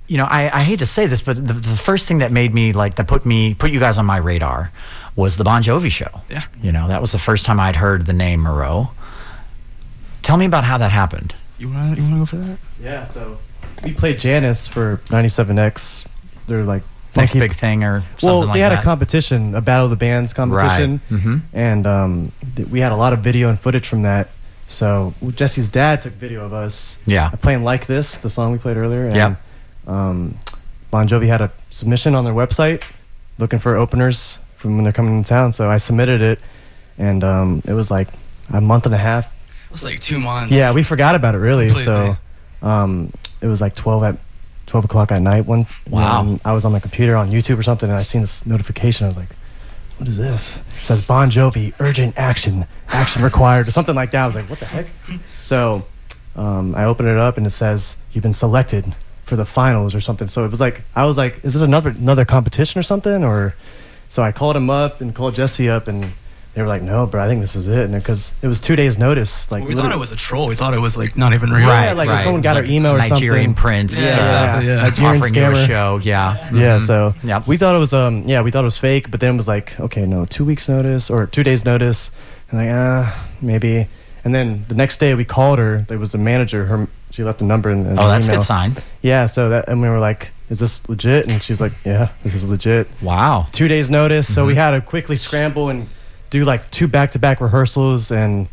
you 0.07 0.17
know, 0.17 0.25
I, 0.25 0.57
I 0.57 0.63
hate 0.63 0.79
to 0.79 0.85
say 0.85 1.05
this, 1.07 1.21
but 1.21 1.35
the, 1.35 1.53
the 1.53 1.77
first 1.77 2.07
thing 2.07 2.17
that 2.17 2.31
made 2.31 2.53
me 2.53 2.73
like 2.73 2.95
that 2.95 3.07
put 3.07 3.25
me 3.25 3.53
put 3.53 3.71
you 3.71 3.79
guys 3.79 3.97
on 3.97 4.05
my 4.05 4.17
radar 4.17 4.71
was 5.15 5.37
the 5.37 5.43
Bon 5.43 5.61
Jovi 5.61 5.91
show. 5.91 6.21
Yeah. 6.29 6.43
You 6.61 6.71
know, 6.71 6.87
that 6.87 7.01
was 7.01 7.11
the 7.11 7.19
first 7.19 7.45
time 7.45 7.59
I'd 7.59 7.75
heard 7.75 8.05
the 8.05 8.13
name 8.13 8.41
Moreau. 8.41 8.91
Tell 10.21 10.37
me 10.37 10.45
about 10.45 10.63
how 10.63 10.77
that 10.77 10.91
happened. 10.91 11.35
You 11.57 11.69
want 11.69 11.95
to 11.95 12.01
you 12.01 12.09
want 12.09 12.15
to 12.15 12.19
go 12.19 12.25
for 12.25 12.35
that? 12.47 12.57
Yeah, 12.81 13.03
so 13.03 13.37
we 13.83 13.93
played 13.93 14.19
Janice 14.19 14.67
for 14.67 14.97
97X. 15.07 16.05
They're 16.47 16.63
like 16.63 16.83
Next 17.15 17.33
big 17.33 17.53
thing 17.53 17.83
or 17.83 18.01
something 18.17 18.27
Well, 18.27 18.45
like 18.47 18.53
they 18.55 18.59
had 18.61 18.71
that. 18.71 18.79
a 18.79 18.83
competition, 18.83 19.53
a 19.53 19.61
Battle 19.61 19.85
of 19.85 19.91
the 19.91 19.95
Bands 19.97 20.33
competition, 20.33 20.99
Mhm. 21.11 21.41
and 21.53 21.85
um, 21.85 22.31
th- 22.55 22.67
we 22.69 22.79
had 22.79 22.91
a 22.91 22.95
lot 22.95 23.13
of 23.13 23.19
video 23.19 23.49
and 23.49 23.59
footage 23.59 23.87
from 23.87 24.01
that. 24.01 24.29
So 24.67 25.13
Jesse's 25.35 25.69
dad 25.69 26.01
took 26.01 26.13
video 26.13 26.43
of 26.43 26.53
us 26.53 26.97
Yeah. 27.05 27.29
playing 27.29 27.63
"Like 27.63 27.85
This," 27.85 28.17
the 28.17 28.31
song 28.31 28.51
we 28.51 28.57
played 28.57 28.77
earlier. 28.77 29.05
And, 29.05 29.15
Yeah. 29.15 29.35
Um, 29.85 30.39
bon 30.89 31.07
Jovi 31.07 31.27
had 31.27 31.39
a 31.41 31.51
submission 31.69 32.15
on 32.15 32.23
their 32.23 32.33
website 32.33 32.81
looking 33.37 33.59
for 33.59 33.75
openers 33.75 34.39
from 34.63 34.75
when 34.77 34.85
they're 34.85 34.93
coming 34.93 35.21
to 35.21 35.27
town. 35.29 35.51
So 35.51 35.69
I 35.69 35.75
submitted 35.77 36.21
it, 36.21 36.39
and 36.97 37.21
um, 37.23 37.61
it 37.67 37.73
was 37.73 37.91
like 37.91 38.07
a 38.53 38.61
month 38.61 38.85
and 38.85 38.95
a 38.95 38.97
half 38.97 39.25
It 39.65 39.71
was 39.71 39.83
like 39.83 39.99
two 39.99 40.19
months. 40.19 40.53
yeah, 40.55 40.71
we 40.71 40.81
forgot 40.83 41.15
about 41.15 41.35
it 41.35 41.39
really. 41.39 41.67
Completely. 41.67 42.15
So 42.61 42.67
um, 42.67 43.11
it 43.41 43.47
was 43.47 43.59
like 43.61 43.75
twelve 43.75 44.03
at 44.03 44.15
twelve 44.65 44.85
o'clock 44.85 45.11
at 45.11 45.21
night. 45.21 45.45
One 45.45 45.65
Wow. 45.89 46.23
when 46.23 46.39
I 46.45 46.53
was 46.53 46.63
on 46.65 46.71
my 46.71 46.79
computer 46.79 47.15
on 47.17 47.29
YouTube 47.29 47.59
or 47.59 47.63
something, 47.63 47.89
and 47.89 47.99
I 47.99 48.03
seen 48.03 48.21
this 48.21 48.45
notification. 48.45 49.03
I 49.05 49.09
was 49.09 49.17
like, 49.17 49.29
"What 49.97 50.07
is 50.07 50.15
this?" 50.17 50.57
It 50.57 50.63
says 50.85 51.01
Bon 51.05 51.29
Jovi, 51.29 51.73
urgent 51.79 52.17
action, 52.17 52.65
action 52.87 53.21
required, 53.21 53.67
or 53.67 53.71
something 53.71 53.95
like 53.95 54.11
that. 54.11 54.23
I 54.23 54.25
was 54.25 54.35
like, 54.35 54.49
"What 54.49 54.59
the 54.59 54.65
heck?" 54.65 54.87
So 55.41 55.85
um, 56.37 56.73
I 56.73 56.85
opened 56.85 57.09
it 57.09 57.17
up, 57.17 57.37
and 57.37 57.45
it 57.45 57.51
says 57.51 57.97
you've 58.13 58.23
been 58.23 58.31
selected 58.33 58.95
for 59.25 59.35
the 59.37 59.45
finals 59.45 59.95
or 59.95 60.01
something. 60.01 60.27
So 60.27 60.43
it 60.45 60.51
was 60.51 60.59
like 60.61 60.81
I 60.95 61.05
was 61.05 61.17
like, 61.17 61.43
"Is 61.43 61.55
it 61.55 61.61
another 61.61 61.89
another 61.89 62.23
competition 62.25 62.79
or 62.79 62.83
something?" 62.83 63.23
Or 63.25 63.55
so 64.13 64.21
I 64.21 64.31
called 64.31 64.55
him 64.55 64.69
up 64.69 65.01
and 65.01 65.13
called 65.15 65.33
Jesse 65.35 65.69
up 65.69 65.87
and. 65.87 66.13
They 66.55 66.61
were 66.61 66.67
like, 66.67 66.83
no, 66.83 67.07
bro, 67.07 67.19
I 67.25 67.27
think 67.27 67.41
this 67.41 67.55
is 67.55 67.65
it, 67.67 67.85
and 67.89 67.93
because 67.95 68.31
it 68.43 68.47
was 68.47 68.61
two 68.61 68.75
days' 68.75 68.99
notice, 68.99 69.49
like 69.51 69.63
we 69.67 69.73
thought 69.73 69.91
it 69.91 69.97
was 69.97 70.11
a 70.11 70.15
troll. 70.15 70.45
We 70.47 70.55
thought 70.55 70.75
it 70.75 70.79
was 70.79 70.95
like 70.95 71.17
not 71.17 71.33
even 71.33 71.49
real. 71.49 71.67
Right, 71.67 71.85
Yeah, 71.87 71.93
like 71.93 72.05
if 72.07 72.13
right. 72.13 72.23
someone 72.23 72.43
got 72.43 72.57
our 72.57 72.63
email 72.63 72.91
or 72.93 72.99
Nigerian 72.99 73.47
something. 73.47 73.53
prince. 73.55 73.99
Yeah, 73.99 74.09
uh, 74.09 74.21
exactly, 74.21 74.67
yeah. 74.67 74.81
Nigerian 74.83 75.15
offering 75.17 75.33
you 75.33 75.41
a 75.41 75.45
scammer. 75.47 75.65
show. 75.65 75.99
Yeah. 76.03 76.49
Yeah, 76.53 76.77
Mhm. 76.77 76.85
so 76.85 77.15
Yep. 77.23 77.47
we 77.47 77.57
thought 77.57 77.73
it 77.73 77.79
was 77.79 77.91
um 77.91 78.21
yeah 78.27 78.41
we 78.43 78.51
thought 78.51 78.63
it 78.63 78.69
was 78.73 78.77
fake, 78.77 79.09
but 79.09 79.19
then 79.19 79.33
it 79.33 79.37
was 79.37 79.47
like 79.47 79.79
okay 79.79 80.05
no 80.05 80.25
two 80.25 80.45
weeks 80.45 80.69
notice 80.69 81.09
or 81.09 81.25
two 81.25 81.41
days 81.43 81.65
notice, 81.65 82.11
and 82.51 82.59
like 82.59 82.69
ah 82.71 83.25
maybe, 83.41 83.87
and 84.23 84.35
then 84.35 84.65
the 84.67 84.75
next 84.75 84.99
day 84.99 85.15
we 85.15 85.25
called 85.25 85.57
her. 85.57 85.83
There 85.87 85.97
was 85.97 86.11
the 86.11 86.19
manager. 86.19 86.65
Her 86.65 86.87
she 87.09 87.23
left 87.23 87.41
a 87.41 87.45
number 87.45 87.71
in, 87.71 87.79
in 87.87 87.97
Oh, 87.97 88.03
the 88.05 88.09
that's 88.13 88.27
a 88.27 88.29
email. 88.29 88.41
good 88.41 88.45
sign. 88.45 88.75
Yeah, 89.01 89.25
so 89.25 89.49
that 89.49 89.67
and 89.69 89.81
we 89.81 89.89
were 89.89 89.97
like, 89.97 90.29
is 90.49 90.59
this 90.59 90.87
legit? 90.89 91.27
And 91.27 91.41
she 91.41 91.51
was 91.51 91.61
like, 91.61 91.73
yeah, 91.85 92.09
this 92.23 92.35
is 92.35 92.45
legit. 92.45 92.87
Wow. 93.01 93.47
Two 93.51 93.67
days 93.67 93.89
notice, 93.89 94.31
so 94.33 94.41
Mm-hmm. 94.41 94.47
we 94.47 94.55
had 94.55 94.71
to 94.71 94.81
quickly 94.81 95.15
scramble 95.15 95.69
and 95.69 95.87
do 96.29 96.43
like 96.45 96.69
two 96.71 96.87
back 96.87 97.11
to 97.13 97.19
back 97.19 97.41
rehearsals 97.41 98.11
and. 98.11 98.47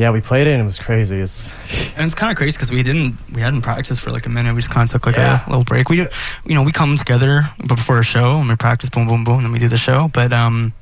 Yeah, 0.00 0.12
we 0.12 0.20
played 0.20 0.46
it 0.46 0.52
and 0.52 0.62
it 0.62 0.64
was 0.64 0.78
crazy. 0.78 1.16
It's 1.18 1.50
And 1.96 2.06
it's 2.06 2.14
kind 2.14 2.30
of 2.30 2.36
crazy 2.38 2.56
because 2.56 2.70
we 2.70 2.84
didn't, 2.84 3.16
we 3.32 3.40
hadn't 3.40 3.62
practiced 3.62 4.00
for 4.00 4.12
like 4.12 4.26
a 4.26 4.28
minute. 4.28 4.54
We 4.54 4.60
just 4.60 4.72
kind 4.72 4.84
of 4.88 4.92
took 4.92 5.06
like 5.06 5.16
Yeah. 5.16 5.44
a 5.44 5.50
little 5.50 5.64
break. 5.64 5.88
We, 5.88 5.96
do, 5.96 6.06
you 6.46 6.54
know, 6.54 6.62
we 6.62 6.70
come 6.70 6.96
together 6.96 7.50
before 7.66 7.98
a 7.98 8.04
show 8.04 8.38
and 8.38 8.48
we 8.48 8.54
practice, 8.54 8.90
boom, 8.90 9.08
boom, 9.08 9.24
boom, 9.24 9.38
and 9.38 9.46
then 9.46 9.52
we 9.52 9.58
do 9.58 9.66
the 9.66 9.76
show. 9.76 10.08
But 10.14 10.32
um, 10.32 10.72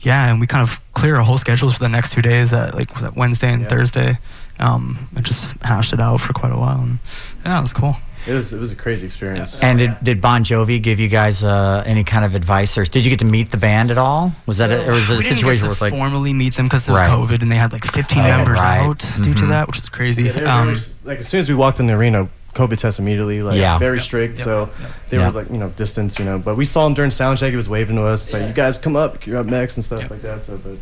yeah, 0.00 0.30
and 0.30 0.40
we 0.40 0.46
kind 0.46 0.62
of 0.62 0.78
clear 0.92 1.16
our 1.16 1.22
whole 1.22 1.38
schedules 1.38 1.72
for 1.72 1.78
the 1.80 1.88
next 1.88 2.12
two 2.12 2.20
days, 2.20 2.52
at 2.52 2.74
like 2.74 2.92
that 3.00 3.16
Wednesday 3.16 3.50
and 3.50 3.62
Yeah. 3.62 3.68
Thursday. 3.68 4.18
Um, 4.58 5.08
and 5.16 5.24
just 5.24 5.50
hashed 5.62 5.94
it 5.94 6.00
out 6.00 6.20
for 6.20 6.34
quite 6.34 6.52
a 6.52 6.58
while, 6.58 6.80
and 6.82 6.98
yeah, 7.46 7.58
it 7.58 7.62
was 7.62 7.72
cool. 7.72 7.96
It 8.26 8.32
was 8.34 8.52
it 8.52 8.58
was 8.60 8.72
a 8.72 8.76
crazy 8.76 9.04
experience. 9.04 9.62
And 9.62 9.78
did, 9.78 9.96
did 10.02 10.20
Bon 10.20 10.44
Jovi 10.44 10.82
give 10.82 10.98
you 11.00 11.08
guys 11.08 11.44
uh, 11.44 11.82
any 11.86 12.04
kind 12.04 12.24
of 12.24 12.34
advice, 12.34 12.76
or 12.78 12.84
did 12.84 13.04
you 13.04 13.10
get 13.10 13.18
to 13.20 13.24
meet 13.24 13.50
the 13.50 13.56
band 13.56 13.90
at 13.90 13.98
all? 13.98 14.32
Was 14.46 14.58
that, 14.58 14.70
a, 14.70 14.88
or 14.88 14.92
was 14.94 15.10
it 15.10 15.14
a 15.14 15.16
we 15.18 15.22
situation 15.24 15.66
where 15.66 15.68
to 15.68 15.72
it's 15.72 15.80
like, 15.80 15.92
formally 15.92 16.32
meet 16.32 16.54
them 16.54 16.66
because 16.66 16.86
there 16.86 16.92
was 16.94 17.02
Right. 17.02 17.10
COVID 17.10 17.42
and 17.42 17.50
they 17.52 17.56
had 17.56 17.72
like 17.72 17.84
15 17.84 18.18
Oh, 18.18 18.22
members 18.22 18.60
right. 18.60 18.78
out 18.80 18.98
due 19.20 19.34
to 19.34 19.42
Mhm. 19.44 19.48
that, 19.48 19.66
which 19.66 19.78
is 19.78 19.88
crazy. 19.88 20.24
Yeah, 20.24 20.32
they 20.32 20.42
were 20.42 20.48
um, 20.48 20.66
very, 20.74 20.80
like 21.04 21.18
as 21.20 21.28
soon 21.28 21.40
as 21.40 21.48
we 21.48 21.54
walked 21.54 21.80
in 21.80 21.86
the 21.86 21.94
arena, 21.94 22.28
COVID 22.54 22.78
test 22.78 22.98
immediately, 23.00 23.42
like 23.42 23.56
Yeah. 23.58 23.78
very 23.78 23.96
Yep, 23.96 24.04
strict. 24.04 24.38
yep, 24.38 24.44
so 24.44 24.60
yep. 24.80 24.90
there 25.10 25.20
Yep. 25.20 25.26
was 25.26 25.34
like 25.34 25.50
you 25.50 25.58
know 25.58 25.68
distance, 25.70 26.18
you 26.18 26.24
know. 26.24 26.38
But 26.38 26.56
we 26.56 26.64
saw 26.64 26.86
him 26.86 26.94
during 26.94 27.10
soundcheck. 27.10 27.50
He 27.50 27.56
was 27.56 27.68
waving 27.68 27.96
to 27.96 28.04
us, 28.04 28.32
like 28.32 28.42
Yeah. 28.42 28.48
you 28.48 28.54
guys 28.54 28.78
come 28.78 28.94
up, 28.96 29.26
you're 29.26 29.38
up 29.38 29.46
next 29.46 29.76
and 29.76 29.84
stuff 29.84 30.00
Yep. 30.00 30.10
like 30.10 30.22
that. 30.22 30.40
So, 30.42 30.56
but 30.62 30.78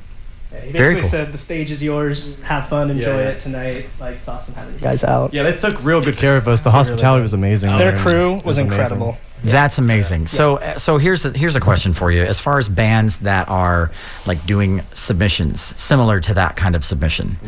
Yeah, 0.52 0.60
he 0.60 0.72
basically 0.72 1.00
cool. 1.00 1.10
said 1.10 1.32
the 1.32 1.38
stage 1.38 1.70
is 1.70 1.82
yours. 1.82 2.42
Have 2.42 2.68
fun, 2.68 2.90
enjoy 2.90 3.18
yeah. 3.20 3.28
it 3.30 3.40
tonight. 3.40 3.86
Like 3.98 4.16
it's 4.16 4.28
awesome 4.28 4.54
having 4.54 4.74
you 4.74 4.80
guys 4.80 5.02
out. 5.04 5.32
yeah, 5.32 5.42
they 5.44 5.56
took 5.56 5.82
real 5.84 6.00
good 6.00 6.16
care 6.16 6.36
of 6.36 6.46
us. 6.46 6.60
The 6.60 6.70
hospitality 6.70 7.22
was 7.22 7.32
amazing. 7.32 7.70
Their 7.78 7.96
crew 7.96 8.36
It 8.36 8.44
was, 8.44 8.58
amazing. 8.58 8.66
incredible. 8.66 9.16
That's 9.44 9.78
amazing. 9.78 10.28
So, 10.28 10.58
uh, 10.58 10.78
so 10.78 10.98
here's 10.98 11.24
a, 11.24 11.30
here's 11.30 11.56
a 11.56 11.60
question 11.60 11.94
for 11.94 12.12
you. 12.12 12.22
As 12.22 12.38
far 12.38 12.58
as 12.58 12.68
bands 12.68 13.18
that 13.18 13.48
are 13.48 13.90
like 14.26 14.44
doing 14.46 14.82
submissions 14.94 15.60
similar 15.60 16.20
to 16.20 16.34
that 16.34 16.54
kind 16.54 16.76
of 16.76 16.84
submission, 16.84 17.38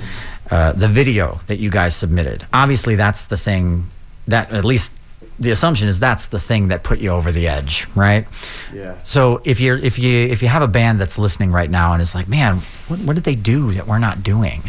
uh, 0.51 0.73
the 0.73 0.89
video 0.89 1.41
that 1.47 1.59
you 1.59 1.71
guys 1.71 1.95
submitted, 1.95 2.47
obviously 2.53 2.97
that's 2.97 3.25
the 3.27 3.37
thing 3.37 3.91
that 4.27 4.51
at 4.51 4.65
least 4.65 4.91
the 5.39 5.51
assumption 5.51 5.89
is 5.89 5.99
that's 5.99 6.27
the 6.27 6.39
thing 6.41 6.69
that 6.69 6.83
put 6.83 6.99
you 7.01 7.11
over 7.11 7.33
the 7.33 7.49
edge, 7.49 7.87
right? 7.95 8.27
Yeah. 8.73 8.95
So 9.05 9.41
if 9.45 9.61
you're 9.61 9.79
if 9.79 9.99
you 9.99 10.27
if 10.27 10.43
you 10.43 10.49
have 10.49 10.63
a 10.63 10.69
band 10.69 11.01
that's 11.01 11.19
listening 11.19 11.51
right 11.53 11.71
now 11.71 11.93
and 11.93 12.01
is 12.03 12.15
like, 12.15 12.29
man, 12.29 12.59
what, 12.89 13.01
what 13.01 13.15
did 13.15 13.25
they 13.25 13.35
do 13.35 13.73
that 13.73 13.87
we're 13.87 13.99
not 13.99 14.23
doing? 14.23 14.63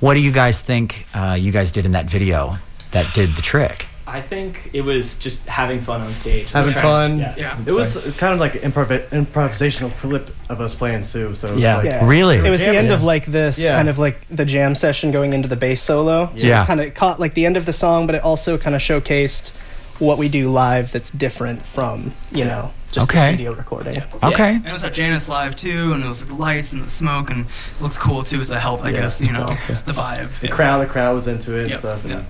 What 0.00 0.14
do 0.14 0.20
you 0.20 0.32
guys 0.32 0.60
think 0.60 1.06
uh, 1.14 1.36
you 1.38 1.50
guys 1.52 1.72
did 1.72 1.86
in 1.86 1.92
that 1.92 2.06
video 2.06 2.56
that 2.92 3.12
did 3.14 3.34
the 3.36 3.42
trick? 3.42 3.86
I 4.06 4.14
I 4.16 4.20
think 4.20 4.70
it 4.72 4.82
was 4.82 5.18
just 5.18 5.44
having 5.46 5.80
fun 5.80 6.00
on 6.02 6.14
stage. 6.14 6.50
Having 6.52 6.72
Trying- 6.74 6.84
fun. 6.84 7.18
Yeah. 7.18 7.34
Yeah. 7.36 7.58
It 7.66 7.72
was 7.72 7.96
kind 8.18 8.32
of 8.34 8.38
like 8.38 8.54
an 8.62 8.70
improv- 8.70 9.08
improvisational 9.08 9.90
clip 9.96 10.30
of 10.48 10.60
us 10.60 10.72
playing 10.74 11.02
too. 11.02 11.34
So 11.34 11.48
it 11.48 11.54
was 11.54 11.62
Yeah. 11.62 11.76
like, 11.78 11.86
Yeah. 11.86 12.06
Really? 12.06 12.36
It 12.36 12.50
was 12.50 12.60
the 12.60 12.66
end 12.68 12.88
Yeah. 12.88 12.94
of 12.94 13.02
like 13.02 13.24
this 13.26 13.58
Yeah. 13.58 13.74
kind 13.74 13.88
of 13.88 13.98
like 13.98 14.20
the 14.30 14.44
jam 14.44 14.74
session 14.76 15.10
going 15.10 15.32
into 15.32 15.48
the 15.48 15.56
bass 15.56 15.82
solo. 15.82 16.30
So 16.36 16.46
Yeah. 16.46 16.62
It 16.62 16.66
kind 16.66 16.80
of 16.80 16.94
caught 16.94 17.18
like 17.18 17.34
the 17.34 17.44
end 17.46 17.56
of 17.56 17.64
the 17.66 17.72
song, 17.72 18.06
but 18.06 18.14
it 18.14 18.22
also 18.22 18.56
kind 18.56 18.76
of 18.76 18.82
showcased 18.82 19.52
what 19.98 20.18
we 20.18 20.28
do 20.28 20.50
live 20.50 20.90
that's 20.92 21.10
different 21.10 21.64
from 21.64 22.12
you 22.32 22.44
know 22.44 22.70
just 22.92 23.08
Okay. 23.10 23.18
the 23.30 23.36
studio 23.36 23.52
recording. 23.54 24.02
Okay. 24.22 24.54
And 24.54 24.66
it 24.66 24.72
was 24.72 24.84
at 24.84 24.92
Jannus 24.94 25.28
Live 25.28 25.56
too, 25.56 25.92
and 25.92 26.04
it 26.04 26.08
was 26.08 26.20
like 26.22 26.28
the 26.30 26.36
lights 26.40 26.72
and 26.72 26.82
the 26.82 26.90
smoke, 26.90 27.30
and 27.30 27.46
it 27.46 27.80
looks 27.82 27.98
cool 27.98 28.22
too. 28.22 28.42
So 28.44 28.54
it 28.54 28.60
helped, 28.60 28.84
I 28.84 28.90
Yeah. 28.90 29.00
guess, 29.02 29.20
you 29.20 29.32
know, 29.32 29.46
the 29.86 29.92
vibe. 29.92 30.28
the 30.40 30.46
Yeah. 30.48 30.54
crowd, 30.54 30.78
the 30.80 30.86
crowd 30.86 31.14
was 31.14 31.26
into 31.26 31.56
it 31.56 31.62
and 31.62 31.70
Yep. 31.70 31.78
stuff. 31.80 32.04
and- 32.04 32.12
Yeah. 32.12 32.22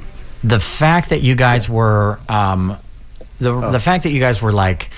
the 0.43 0.61
fact 0.61 1.11
that 1.11 1.21
you 1.23 1.35
guys 1.35 1.69
were 1.69 2.19
um, 2.29 2.77
the 3.41 3.51
Oh. 3.53 3.71
the 3.73 3.81
fact 3.81 4.05
that 4.05 4.11
you 4.13 4.21
guys 4.21 4.41
were 4.41 4.53
like 4.53 4.89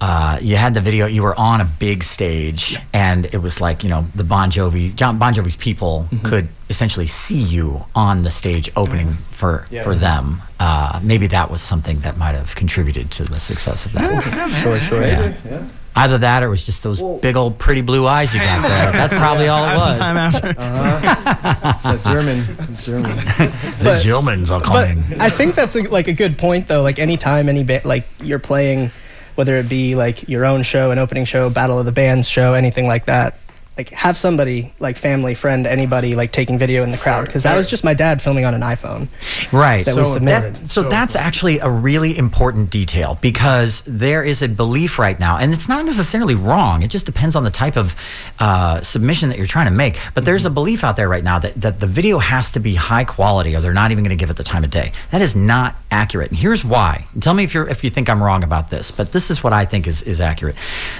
uh, 0.00 0.38
you 0.40 0.54
had 0.56 0.74
the 0.74 0.80
video 0.80 1.06
you 1.06 1.22
were 1.22 1.34
on 1.38 1.60
a 1.60 1.64
big 1.64 2.04
stage 2.04 2.78
and 2.92 3.26
it 3.26 3.38
was 3.38 3.60
like 3.60 3.82
you 3.82 3.90
know 3.90 4.06
the 4.14 4.24
Bon 4.24 4.50
Jovi 4.50 4.94
Jon 4.94 5.18
Bon 5.18 5.34
Jovi's 5.34 5.56
people 5.56 6.06
Mm-hmm. 6.10 6.26
could 6.26 6.48
essentially 6.70 7.06
see 7.06 7.40
you 7.40 7.84
on 7.94 8.22
the 8.22 8.30
stage 8.30 8.70
opening 8.76 9.14
for 9.30 9.66
Yeah. 9.70 9.82
for 9.82 9.94
them 9.94 10.42
uh, 10.60 11.00
maybe 11.02 11.26
that 11.28 11.50
was 11.50 11.62
something 11.62 12.00
that 12.00 12.16
might 12.16 12.34
have 12.34 12.54
contributed 12.54 13.10
to 13.12 13.24
the 13.24 13.40
success 13.40 13.86
of 13.86 13.92
that 13.92 14.22
Sure, 14.62 14.78
sure. 14.80 15.02
Yeah. 15.02 15.34
Yeah. 15.44 15.66
either 15.96 16.18
that 16.18 16.42
or 16.42 16.46
it 16.46 16.50
was 16.50 16.64
just 16.64 16.82
those 16.84 17.00
big 17.20 17.36
old 17.36 17.58
pretty 17.58 17.80
blue 17.80 18.06
eyes 18.06 18.32
you 18.34 18.40
got 18.40 18.62
there 18.62 18.92
that's 18.92 19.14
probably 19.14 19.48
all 19.48 19.64
it 19.64 19.68
have 19.78 19.80
was 19.88 19.96
some 19.96 20.02
time 20.02 20.16
after. 20.16 20.48
Uh-huh. 20.58 21.74
It's 21.94 22.06
a 22.06 22.10
German, 22.10 22.44
German. 22.76 23.16
the 23.78 24.00
Germans 24.02 24.50
are 24.50 24.60
But 24.60 24.88
coming 24.88 25.20
I 25.20 25.30
think 25.30 25.54
that's 25.54 25.74
a, 25.76 25.82
like 25.82 26.08
a 26.08 26.12
good 26.12 26.38
point 26.38 26.68
though. 26.68 26.82
Like 26.82 26.98
anytime 26.98 27.48
any 27.48 27.64
ba- 27.64 27.82
like 27.84 28.06
you're 28.22 28.38
playing, 28.38 28.90
whether 29.38 29.56
it 29.56 29.68
be 29.68 29.94
like 29.94 30.28
your 30.28 30.44
own 30.44 30.64
show, 30.64 30.90
an 30.90 30.98
opening 30.98 31.24
show, 31.24 31.48
Battle 31.48 31.78
of 31.78 31.86
the 31.86 31.92
Bands 31.92 32.28
show, 32.28 32.54
anything 32.54 32.88
like 32.88 33.06
that. 33.06 33.38
Like 33.78 33.90
have 33.90 34.18
somebody 34.18 34.74
like 34.80 34.96
family, 34.96 35.34
friend, 35.34 35.64
anybody 35.64 36.16
like 36.16 36.32
taking 36.32 36.58
video 36.58 36.82
in 36.82 36.90
the 36.90 36.98
crowd 36.98 37.26
because 37.26 37.44
that 37.44 37.54
was 37.54 37.68
just 37.68 37.84
my 37.84 37.94
dad 37.94 38.20
filming 38.20 38.44
on 38.44 38.52
an 38.52 38.60
iPhone. 38.60 39.06
Right. 39.52 39.84
That 39.84 39.94
so 39.94 40.02
we 40.02 40.08
submitted. 40.14 40.56
that- 40.56 40.68
so 40.68 40.88
that's 40.88 41.14
actually 41.14 41.60
a 41.60 41.70
really 41.70 42.18
important 42.18 42.70
detail 42.70 43.18
because 43.20 43.84
there 43.86 44.24
is 44.24 44.42
a 44.42 44.48
belief 44.48 44.98
right 44.98 45.18
now, 45.20 45.36
and 45.38 45.54
it's 45.54 45.68
not 45.68 45.84
necessarily 45.86 46.34
wrong. 46.34 46.82
It 46.82 46.88
just 46.88 47.06
depends 47.06 47.36
on 47.36 47.44
the 47.44 47.52
type 47.52 47.76
of 47.76 47.94
uh, 48.40 48.80
submission 48.80 49.28
that 49.28 49.38
you're 49.38 49.46
trying 49.46 49.66
to 49.66 49.72
make. 49.72 49.96
But 50.12 50.24
there's 50.24 50.44
a 50.44 50.50
belief 50.50 50.82
out 50.82 50.96
there 50.96 51.08
right 51.08 51.22
now 51.22 51.38
that, 51.38 51.60
that 51.60 51.78
the 51.78 51.86
video 51.86 52.18
has 52.18 52.50
to 52.52 52.58
be 52.60 52.74
high 52.74 53.04
quality, 53.04 53.54
or 53.54 53.60
they're 53.60 53.72
not 53.72 53.92
even 53.92 54.02
going 54.02 54.10
to 54.10 54.20
give 54.20 54.28
it 54.30 54.36
the 54.36 54.42
time 54.42 54.64
of 54.64 54.70
day. 54.70 54.90
That 55.12 55.22
is 55.22 55.36
not 55.36 55.76
accurate, 55.92 56.30
and 56.32 56.38
here's 56.40 56.64
why. 56.64 57.06
And 57.14 57.22
tell 57.22 57.32
me 57.34 57.44
if 57.44 57.54
you're 57.54 57.68
if 57.68 57.84
you 57.84 57.90
think 57.90 58.10
I'm 58.10 58.20
wrong 58.20 58.42
about 58.42 58.70
this, 58.70 58.90
but 58.90 59.12
this 59.12 59.30
is 59.30 59.44
what 59.44 59.52
I 59.52 59.64
think 59.66 59.86
is 59.86 60.02
is 60.02 60.20
accurate. 60.20 60.56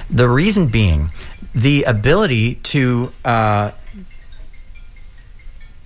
The 0.09 0.29
reason 0.29 0.67
being, 0.67 1.09
the 1.53 1.83
ability 1.83 2.55
to 2.55 3.11
uh, 3.25 3.71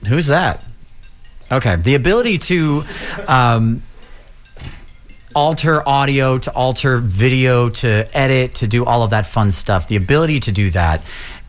who's 0.08 0.28
that? 0.28 0.64
Okay, 1.52 1.76
the 1.76 1.96
ability 1.96 2.40
to 2.40 2.84
um, 3.28 3.84
alter 5.36 5.88
audio, 5.88 6.38
to 6.38 6.52
alter 6.52 6.98
video, 6.98 7.70
to 7.70 8.18
edit, 8.18 8.56
to 8.56 8.68
do 8.68 8.86
all 8.86 9.04
of 9.04 9.12
that 9.12 9.26
fun 9.26 9.52
stuff. 9.52 9.88
The 9.88 9.96
ability 9.96 10.40
to 10.42 10.52
do 10.52 10.70
that 10.72 11.02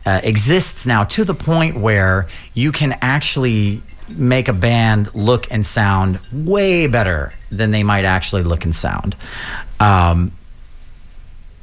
uh, 0.05 0.21
exists 0.23 0.85
now 0.85 1.03
to 1.05 1.23
the 1.23 1.33
point 1.33 1.77
where 1.77 2.27
you 2.53 2.71
can 2.71 2.97
actually 3.01 3.81
make 4.07 4.47
a 4.47 4.53
band 4.53 5.13
look 5.15 5.51
and 5.51 5.65
sound 5.65 6.19
way 6.31 6.85
better 6.85 7.33
than 7.49 7.71
they 7.71 7.81
might 7.81 8.05
actually 8.05 8.43
look 8.43 8.63
and 8.63 8.75
sound. 8.75 9.15
Um, 9.79 10.31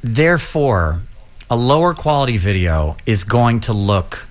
therefore, 0.03 1.01
a 1.53 1.55
lower 1.55 1.93
quality 1.93 2.37
video 2.37 2.95
is 3.05 3.23
going 3.23 3.59
to 3.61 3.73
look 3.73 4.27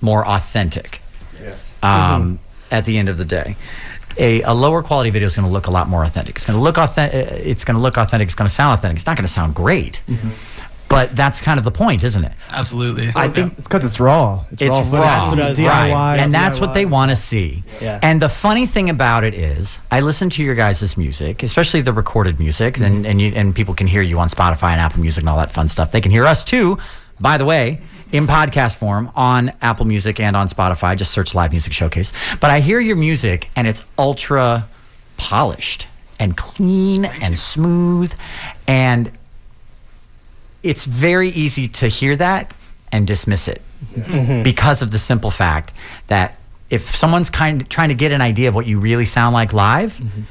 more 0.00 0.22
authentic 0.26 1.00
Yes. 1.40 1.74
um, 1.82 2.38
at 2.70 2.84
the 2.84 2.98
end 2.98 3.08
of 3.08 3.16
the 3.16 3.24
day. 3.24 3.56
A, 4.18 4.42
a 4.42 4.52
lower 4.52 4.82
quality 4.82 5.10
video 5.10 5.26
is 5.26 5.36
going 5.36 5.46
to 5.48 5.52
look 5.52 5.66
a 5.66 5.70
lot 5.70 5.88
more 5.88 6.04
authentic. 6.04 6.36
It's 6.36 6.44
going 6.44 6.58
to 6.58 6.62
look 6.62 6.76
authentic. 6.76 7.14
It's 7.52 7.64
going 7.64 7.76
to 7.76 7.80
look 7.80 7.96
authentic. 7.96 8.26
It's 8.26 8.34
going 8.34 8.48
to 8.48 8.54
sound 8.54 8.76
authentic. 8.78 8.96
It's 8.98 9.06
not 9.06 9.16
going 9.16 9.26
to 9.26 9.32
sound 9.32 9.54
great, 9.54 10.00
but 10.88 11.14
that's 11.14 11.40
kind 11.40 11.58
of 11.58 11.64
the 11.64 11.70
point, 11.70 12.02
isn't 12.02 12.24
it? 12.24 12.32
Absolutely. 12.50 13.12
I 13.14 13.28
think 13.28 13.58
It's 13.58 13.68
because 13.68 13.84
it's 13.84 14.00
raw. 14.00 14.44
It's 14.50 14.62
raw. 14.62 14.78
raw, 14.78 14.90
but 14.90 15.38
it's 15.38 15.58
some 15.58 15.66
Right. 15.66 15.90
DIY, 15.90 16.18
and 16.18 16.32
that's 16.32 16.60
what 16.60 16.74
they 16.74 16.86
want 16.86 17.10
to 17.10 17.16
see. 17.16 17.62
Yeah. 17.80 18.00
And 18.02 18.22
the 18.22 18.28
funny 18.28 18.66
thing 18.66 18.88
about 18.90 19.24
it 19.24 19.34
is, 19.34 19.78
I 19.90 20.00
listen 20.00 20.30
to 20.30 20.42
your 20.42 20.54
guys' 20.54 20.96
music, 20.96 21.42
especially 21.42 21.82
the 21.82 21.92
recorded 21.92 22.38
music, 22.38 22.78
and 22.78 22.96
mm-hmm. 22.96 23.06
and 23.06 23.20
you, 23.20 23.32
and 23.34 23.54
people 23.54 23.74
can 23.74 23.86
hear 23.86 24.02
you 24.02 24.18
on 24.18 24.28
Spotify 24.28 24.72
and 24.72 24.80
Apple 24.80 25.00
Music 25.00 25.22
and 25.22 25.28
all 25.28 25.38
that 25.38 25.50
fun 25.50 25.68
stuff. 25.68 25.92
They 25.92 26.00
can 26.00 26.10
hear 26.10 26.24
us 26.24 26.42
too, 26.42 26.78
by 27.20 27.36
the 27.36 27.44
way, 27.44 27.80
in 28.12 28.26
podcast 28.26 28.76
form 28.76 29.10
on 29.14 29.52
Apple 29.60 29.86
Music 29.86 30.18
and 30.20 30.36
on 30.36 30.48
Spotify. 30.48 30.96
Just 30.96 31.10
search 31.12 31.34
Live 31.34 31.50
Music 31.50 31.72
Showcase. 31.72 32.12
But 32.40 32.50
I 32.50 32.60
hear 32.60 32.80
your 32.80 32.96
music, 32.96 33.50
and 33.56 33.66
it's 33.68 33.82
ultra 33.98 34.66
polished 35.18 35.86
and 36.18 36.36
clean 36.36 37.04
and 37.04 37.38
smooth, 37.38 38.12
and 38.66 39.12
it's 40.62 40.84
very 40.84 41.30
easy 41.30 41.68
to 41.68 41.88
hear 41.88 42.16
that 42.16 42.52
and 42.90 43.06
dismiss 43.06 43.48
it 43.48 43.62
mm-hmm. 43.94 44.42
because 44.42 44.82
of 44.82 44.90
the 44.90 44.98
simple 44.98 45.30
fact 45.30 45.72
that 46.08 46.36
if 46.70 46.94
someone's 46.94 47.30
kind 47.30 47.68
trying 47.70 47.88
to 47.88 47.94
get 47.94 48.12
an 48.12 48.20
idea 48.20 48.48
of 48.48 48.54
what 48.54 48.66
you 48.66 48.78
really 48.78 49.04
sound 49.04 49.32
like 49.34 49.52
live 49.52 49.94
mm-hmm. 49.94 50.22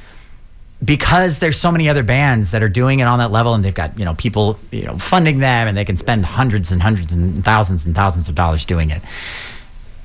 because 0.84 1.38
there's 1.38 1.58
so 1.58 1.72
many 1.72 1.88
other 1.88 2.02
bands 2.02 2.50
that 2.50 2.62
are 2.62 2.68
doing 2.68 3.00
it 3.00 3.04
on 3.04 3.18
that 3.18 3.30
level 3.30 3.54
and 3.54 3.64
they've 3.64 3.74
got 3.74 3.98
you 3.98 4.04
know 4.04 4.14
people 4.14 4.58
you 4.70 4.84
know 4.84 4.98
funding 4.98 5.38
them 5.38 5.68
and 5.68 5.76
they 5.76 5.84
can 5.84 5.96
spend 5.96 6.24
hundreds 6.24 6.72
and 6.72 6.82
hundreds 6.82 7.12
and 7.12 7.44
thousands 7.44 7.84
and 7.86 7.94
thousands 7.94 8.28
of 8.28 8.34
dollars 8.34 8.64
doing 8.64 8.90
it 8.90 9.02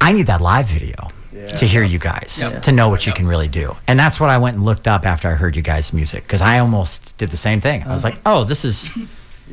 i 0.01 0.11
need 0.11 0.27
that 0.27 0.41
live 0.41 0.67
video 0.67 1.07
to 1.49 1.65
hear 1.65 1.83
you 1.83 1.99
guys 1.99 2.53
to 2.61 2.71
know 2.71 2.89
what 2.89 3.05
you 3.05 3.13
can 3.13 3.27
really 3.27 3.47
do. 3.47 3.75
And 3.87 3.99
that's 3.99 4.19
what 4.19 4.29
i 4.29 4.37
went 4.37 4.55
and 4.57 4.65
looked 4.65 4.87
up 4.87 5.05
after 5.05 5.27
i 5.27 5.33
heard 5.33 5.55
you 5.55 5.61
guys 5.61 5.93
music 5.93 6.23
because 6.23 6.41
i 6.41 6.59
almost 6.59 7.17
did 7.17 7.31
the 7.31 7.37
same 7.37 7.61
thing. 7.61 7.83
I 7.83 7.91
was 7.91 8.05
uh-huh. 8.05 8.15
like 8.15 8.21
oh 8.25 8.43
this 8.43 8.63
is 8.65 8.89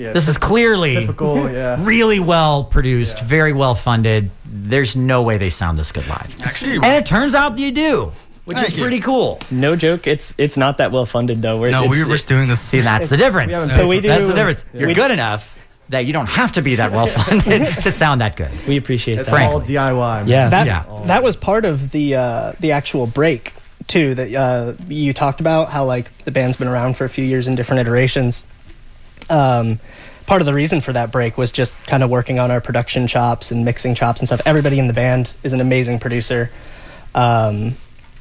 Yeah, 0.01 0.13
this 0.13 0.29
is 0.29 0.39
clearly 0.39 0.95
typical. 0.95 1.51
Yeah. 1.51 1.77
really 1.85 2.21
well 2.21 2.65
produced, 2.65 3.19
Yeah. 3.19 3.25
very 3.25 3.53
well 3.53 3.75
funded. 3.75 4.31
There's 4.45 4.97
no 4.97 5.23
way 5.23 5.39
they 5.39 5.51
sound 5.51 5.79
this 5.79 5.93
good 5.93 6.07
live. 6.09 6.35
Actually, 6.43 6.77
And 6.77 6.87
it 6.97 7.07
turns 7.07 7.35
out 7.35 7.59
you 7.59 7.71
do, 7.71 8.13
which 8.45 8.57
Thank 8.57 8.71
is 8.71 8.77
you. 8.79 8.83
pretty 8.83 9.01
cool. 9.01 9.39
No 9.51 9.77
joke. 9.77 10.07
It's 10.07 10.35
it's 10.39 10.57
not 10.57 10.79
that 10.79 10.91
well 10.93 11.07
funded 11.07 11.43
though. 11.43 11.61
We're, 11.61 11.71
no, 11.71 11.87
we 11.87 12.03
were 12.03 12.11
just 12.17 12.29
doing 12.29 12.49
this. 12.49 12.61
See, 12.71 12.81
that's 12.81 13.09
the 13.09 13.17
difference. 13.17 13.53
haven't 13.53 13.71
So 13.77 13.87
we 13.87 14.01
do- 14.01 14.09
That's 14.09 14.27
the 14.27 14.35
difference. 14.35 14.65
You're 14.75 14.89
we- 14.89 14.95
good 14.95 15.11
enough 15.11 15.57
that 15.91 16.07
you 16.07 16.13
don't 16.13 16.27
have 16.27 16.53
to 16.53 16.63
be 16.63 16.77
that 16.77 16.93
well 16.93 17.09
funded 17.09 17.67
to 17.83 17.91
sound 17.91 18.21
that 18.21 18.37
good. 18.37 18.51
We 18.69 18.77
appreciate 18.77 19.19
It's 19.19 19.29
that. 19.29 19.35
Frank. 19.37 19.53
all 19.53 19.61
DIY. 19.61 20.19
man. 20.21 20.29
Yeah. 20.29 20.49
That 20.49 20.67
Yeah. 20.67 20.85
that 21.07 21.23
was 21.23 21.37
part 21.37 21.65
of 21.65 21.91
the 21.91 22.15
uh, 22.17 22.53
the 22.61 22.73
actual 22.73 23.07
break 23.07 23.53
too 23.89 24.15
that 24.15 24.33
uh, 24.33 24.73
you 24.89 25.13
talked 25.13 25.41
about 25.41 25.71
how 25.71 25.85
like 25.85 26.17
the 26.25 26.31
band's 26.31 26.57
been 26.57 26.69
around 26.69 26.97
for 26.97 27.05
a 27.05 27.09
few 27.09 27.25
years 27.25 27.47
in 27.49 27.57
different 27.57 27.81
iterations. 27.81 28.45
Um, 29.31 29.79
part 30.27 30.41
of 30.43 30.47
the 30.47 30.55
reason 30.55 30.81
for 30.81 30.93
that 30.93 31.11
break 31.11 31.39
was 31.39 31.51
just 31.53 31.73
kind 31.87 32.03
of 32.03 32.11
working 32.11 32.39
on 32.39 32.51
our 32.51 32.61
production 32.61 33.07
chops 33.07 33.51
and 33.51 33.65
mixing 33.65 33.95
chops 33.95 34.21
and 34.21 34.29
stuff. 34.29 34.41
Everybody 34.45 34.79
in 34.79 34.87
the 34.87 34.93
band 34.93 35.33
is 35.43 35.53
an 35.53 35.61
amazing 35.61 35.99
producer, 36.01 36.51
um, 37.15 37.75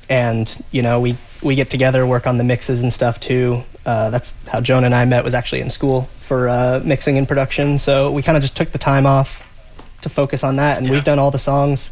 and 0.09 0.63
you 0.71 0.81
know 0.81 0.99
we 0.99 1.17
we 1.41 1.55
get 1.55 1.69
together 1.69 2.05
work 2.05 2.27
on 2.27 2.37
the 2.37 2.43
mixes 2.43 2.81
and 2.81 2.93
stuff 2.93 3.19
too. 3.19 3.63
Uh, 3.85 4.09
that's 4.09 4.33
how 4.47 4.61
Jonah 4.61 4.85
and 4.87 4.95
I 4.95 5.05
met 5.05 5.23
was 5.23 5.33
actually 5.33 5.61
in 5.61 5.69
school 5.69 6.03
for 6.21 6.47
uh, 6.49 6.81
mixing 6.85 7.17
and 7.17 7.27
production. 7.27 7.79
So 7.79 8.11
we 8.11 8.21
kind 8.21 8.37
of 8.37 8.41
just 8.43 8.55
took 8.55 8.69
the 8.71 8.77
time 8.77 9.05
off 9.05 9.43
to 10.01 10.09
focus 10.09 10.43
on 10.43 10.57
that, 10.57 10.77
and 10.77 10.85
Yeah. 10.87 10.93
we've 10.93 11.03
done 11.03 11.17
all 11.19 11.31
the 11.31 11.39
songs 11.39 11.91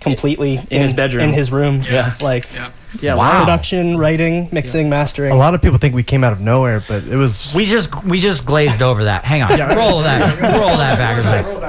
completely 0.00 0.60
in, 0.70 0.82
his 0.82 0.92
bedroom. 0.92 1.28
in 1.28 1.32
his 1.34 1.50
room. 1.52 1.82
Yeah. 1.88 2.14
like 2.20 2.46
Yeah. 2.52 2.70
Yeah. 3.00 3.14
Wow. 3.14 3.40
production, 3.40 3.96
writing, 3.96 4.48
mixing, 4.52 4.88
mastering. 4.88 5.32
A 5.32 5.36
lot 5.36 5.54
of 5.54 5.62
people 5.62 5.78
think 5.78 5.94
we 5.94 6.02
came 6.02 6.22
out 6.24 6.32
of 6.32 6.40
nowhere, 6.40 6.82
but 6.86 7.04
it 7.04 7.16
was. 7.16 7.52
We 7.54 7.64
just 7.64 8.04
we 8.04 8.20
just 8.20 8.44
glazed 8.44 8.82
over 8.82 9.04
that. 9.04 9.24
Hang 9.24 9.42
on, 9.42 9.50
roll 9.76 10.02
that, 10.02 10.40
roll 10.40 10.76
that 10.76 10.98
back 10.98 11.18
a 11.18 11.22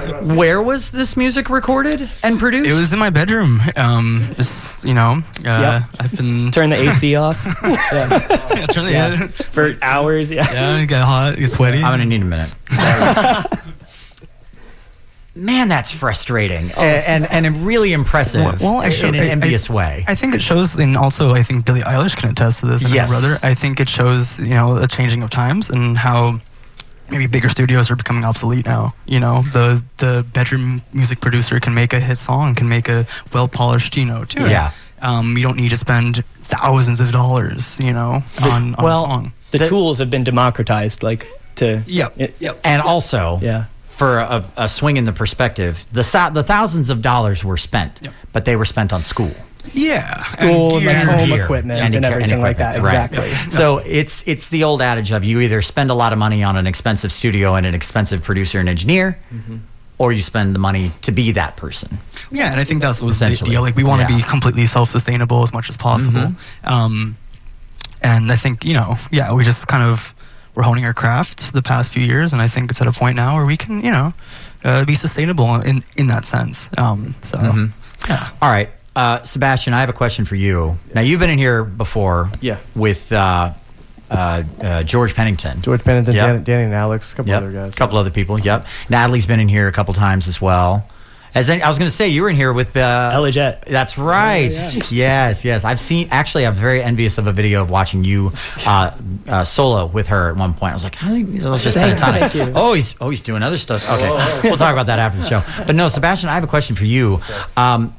second. 0.04 0.36
Where 0.36 0.62
was 0.62 0.92
this 0.92 1.16
music 1.16 1.50
recorded 1.50 2.10
and 2.24 2.40
produced? 2.40 2.70
It 2.70 2.74
was 2.74 2.92
in 2.94 3.00
my 3.00 3.10
bedroom. 3.10 3.62
Um, 3.76 4.32
just 4.36 4.84
you 4.86 4.94
know, 4.94 5.24
uh, 5.46 5.82
Yep. 5.84 5.84
I've 6.00 6.16
been 6.18 6.52
Turn 6.52 6.70
the 6.70 6.76
AC 6.78 7.16
off 7.16 7.46
yeah. 7.46 8.10
yeah, 8.54 8.66
turn 8.68 8.86
the 8.86 8.92
Yeah. 8.92 9.10
yeah. 9.14 9.28
for 9.28 9.76
hours. 9.82 10.32
Yeah. 10.32 10.52
yeah, 10.52 10.78
it 10.80 10.88
got 10.88 11.06
hot, 11.06 11.34
it 11.34 11.40
get 11.40 11.50
sweaty. 11.52 11.78
I'm 11.78 11.94
gonna 11.94 12.06
need 12.06 12.22
a 12.22 12.26
minute. 12.26 12.52
Man, 15.36 15.68
that's 15.68 15.90
frustrating 15.92 16.72
and, 16.78 17.26
and 17.26 17.46
and 17.46 17.56
really 17.66 17.92
impressive. 17.92 18.44
Well- 18.44 18.58
well, 18.62 18.78
I 18.82 18.86
in 18.88 18.92
show- 18.92 19.08
an 19.10 19.16
I- 19.16 19.24
I- 19.24 19.28
envious 19.30 19.68
way. 19.70 20.06
I 20.08 20.14
think 20.16 20.36
it 20.36 20.42
shows, 20.44 20.78
and 20.78 20.96
also 20.96 21.32
I 21.34 21.42
think 21.42 21.66
Billie 21.66 21.82
Eilish 21.82 22.16
can 22.16 22.30
attest 22.30 22.60
to 22.60 22.68
this. 22.68 22.84
And 22.84 22.94
Yes. 22.94 23.10
her 23.10 23.20
brother. 23.20 23.40
I 23.42 23.56
think 23.56 23.80
it 23.80 23.90
shows, 23.90 24.40
you 24.40 24.50
know, 24.54 24.78
a 24.78 24.88
changing 24.88 25.24
of 25.24 25.32
times 25.32 25.72
and 25.72 25.98
how 25.98 26.40
maybe 27.10 27.26
bigger 27.26 27.50
studios 27.50 27.90
are 27.90 27.96
becoming 27.96 28.24
obsolete 28.26 28.66
now. 28.66 28.94
You 29.08 29.20
know, 29.20 29.42
the 29.54 29.82
the 29.98 30.24
bedroom 30.34 30.84
music 30.94 31.20
producer 31.20 31.60
can 31.60 31.74
make 31.74 31.94
a 31.94 32.00
hit 32.00 32.20
song, 32.20 32.54
can 32.54 32.70
make 32.70 32.88
a 32.88 33.06
well 33.34 33.48
polished, 33.48 33.98
you 33.98 34.06
know, 34.06 34.26
tune. 34.26 34.50
Yeah. 34.52 34.70
Um, 35.02 35.36
you 35.36 35.44
don't 35.44 35.58
need 35.58 35.70
to 35.70 35.78
spend 35.78 36.24
thousands 36.44 37.00
of 37.00 37.12
dollars, 37.12 37.80
you 37.80 37.92
know, 37.92 38.24
on, 38.42 38.76
on 38.76 38.84
well, 38.86 39.06
a 39.06 39.10
song. 39.10 39.34
The, 39.52 39.60
tools 39.68 39.98
have 39.98 40.10
been 40.12 40.24
democratized, 40.24 41.02
like 41.04 41.26
to 41.56 41.82
Yep. 41.88 42.14
it- 42.18 42.36
Yep. 42.40 42.60
And 42.64 42.82
also, 42.82 43.40
yeah. 43.42 43.66
For 43.96 44.20
a, 44.20 44.46
a 44.58 44.68
swing 44.70 44.98
in 44.98 45.04
the 45.06 45.14
perspective, 45.14 45.86
the 45.92 46.04
the 46.34 46.44
thousands 46.44 46.90
of 46.90 47.02
dollars 47.02 47.44
were 47.44 47.58
spent, 47.58 47.92
Yep. 48.02 48.14
but 48.32 48.46
they 48.46 48.56
were 48.56 48.66
spent 48.66 48.92
on 48.94 49.02
school. 49.02 49.32
Yeah. 49.74 50.20
School 50.22 50.74
and, 50.76 50.82
gear. 50.82 51.06
home 51.06 51.30
gear 51.30 51.44
equipment 51.44 51.80
and 51.80 51.96
and, 51.96 52.04
equi- 52.06 52.14
everything 52.16 52.42
like 52.42 52.58
that. 52.58 52.76
equipment, 52.76 52.94
right. 53.14 53.30
Exactly. 53.30 53.52
So 53.58 53.78
it's 53.78 54.24
it's 54.28 54.50
the 54.50 54.66
old 54.66 54.82
adage 54.82 55.12
of 55.12 55.24
you 55.24 55.40
either 55.40 55.62
spend 55.62 55.90
a 55.90 55.94
lot 55.94 56.12
of 56.12 56.20
money 56.20 56.44
on 56.44 56.58
an 56.58 56.68
expensive 56.68 57.12
studio 57.14 57.56
and 57.56 57.66
an 57.66 57.74
expensive 57.74 58.24
producer 58.24 58.60
and 58.60 58.68
engineer, 58.68 59.18
Mm-hmm. 59.34 59.58
or 60.00 60.12
you 60.12 60.22
spend 60.22 60.54
the 60.54 60.60
money 60.60 60.92
to 61.04 61.12
be 61.14 61.32
that 61.34 61.56
person. 61.56 61.98
Yeah, 62.30 62.52
and 62.52 62.60
I 62.60 62.66
think 62.66 62.82
that's 62.82 63.02
was 63.02 63.20
the 63.20 63.36
deal. 63.36 63.62
Like 63.62 63.76
we 63.78 63.84
want 63.86 64.02
to 64.02 64.08
Yeah. 64.14 64.20
Mm-hmm. 64.20 64.28
be 64.28 64.30
completely 64.30 64.66
self-sustainable 64.66 65.44
as 65.44 65.54
much 65.54 65.70
as 65.70 65.78
possible. 65.78 66.34
Um, 66.66 67.16
and 68.02 68.32
I 68.34 68.36
think 68.36 68.66
you 68.66 68.74
know, 68.74 68.98
yeah, 69.12 69.32
we 69.34 69.46
just 69.46 69.68
kind 69.70 69.84
of 69.84 70.13
we're 70.56 70.64
honing 70.64 70.86
our 70.86 70.94
craft 70.94 71.54
the 71.54 71.62
past 71.62 71.92
few 71.92 72.04
years, 72.04 72.34
and 72.34 72.42
I 72.42 72.48
think 72.48 72.70
it's 72.72 72.82
at 72.82 72.88
a 72.88 72.92
point 72.92 73.16
now 73.16 73.36
where 73.36 73.46
we 73.46 73.58
can, 73.58 73.84
you 73.84 73.92
know, 73.92 74.14
uh, 74.64 74.86
be 74.86 74.96
sustainable 74.96 75.56
in 75.62 75.84
in 75.98 76.08
that 76.08 76.26
sense. 76.26 76.70
Um, 76.78 77.16
so 77.22 77.38
Mm-hmm. 77.38 77.66
yeah, 78.10 78.30
All 78.42 78.50
right, 78.52 78.70
uh, 78.96 79.24
Sebastian, 79.24 79.74
I 79.74 79.80
have 79.80 79.90
a 79.90 79.94
question 79.94 80.26
for 80.26 80.36
you. 80.36 80.78
Now 80.94 81.02
you've 81.02 81.20
been 81.20 81.30
in 81.32 81.38
here 81.40 81.64
before, 81.64 82.32
Yeah. 82.42 82.58
with 82.76 83.12
uh, 83.12 83.54
uh, 84.12 84.44
uh, 84.62 84.84
George 84.84 85.16
Pennington. 85.16 85.62
George 85.64 85.84
Pennington, 85.84 86.14
Yep. 86.14 86.26
Dan- 86.28 86.44
Danny 86.44 86.64
and 86.66 86.74
Alex, 86.74 87.12
a 87.14 87.16
couple 87.16 87.32
Yep. 87.32 87.38
other 87.42 87.52
guys. 87.52 87.74
A 87.74 87.76
couple 87.78 87.98
other 87.98 88.12
people. 88.12 88.40
Yep. 88.40 88.68
Natalie's 88.90 89.26
been 89.26 89.40
in 89.40 89.48
here 89.48 89.68
a 89.68 89.72
couple 89.72 89.94
times 89.96 90.28
as 90.28 90.40
well. 90.40 90.86
As 91.36 91.50
any, 91.50 91.64
I 91.64 91.68
was 91.68 91.80
going 91.80 91.90
to 91.90 91.96
say, 91.96 92.10
you 92.10 92.22
were 92.22 92.30
in 92.30 92.36
here 92.36 92.54
with 92.54 92.78
uh, 92.78 93.10
Ella 93.14 93.32
Jet. 93.32 93.64
That's 93.68 93.98
right. 93.98 94.52
Yes, 94.92 95.44
yes. 95.44 95.64
I've 95.64 95.80
seen. 95.80 96.08
Actually, 96.12 96.46
I'm 96.46 96.54
very 96.54 96.84
envious 96.84 97.18
of 97.18 97.26
a 97.26 97.32
video 97.32 97.62
of 97.62 97.70
watching 97.70 98.04
you 98.04 98.32
uh, 98.68 98.92
uh, 99.28 99.44
solo 99.44 99.86
with 99.88 100.08
her 100.08 100.30
at 100.30 100.36
one 100.36 100.54
point. 100.54 100.72
I 100.72 100.76
was 100.76 100.84
like, 100.84 100.96
how 100.96 101.10
do 101.10 101.18
you, 101.18 101.50
let's 101.50 101.64
just 101.64 101.76
spend 101.76 102.36
you. 102.36 102.52
Oh, 102.56 102.74
he's 102.74 102.96
oh 103.02 103.10
he's 103.10 103.22
doing 103.22 103.42
other 103.42 103.58
stuff. 103.58 103.90
Okay, 103.90 104.48
we'll 104.48 104.58
talk 104.58 104.74
about 104.74 104.88
that 104.88 105.00
after 105.00 105.20
the 105.20 105.26
show. 105.26 105.64
But 105.66 105.76
no, 105.76 105.88
Sebastian, 105.88 106.30
I 106.30 106.36
have 106.36 106.44
a 106.44 106.48
question 106.48 106.76
for 106.76 106.86
you. 106.86 107.22
Um, 107.58 107.96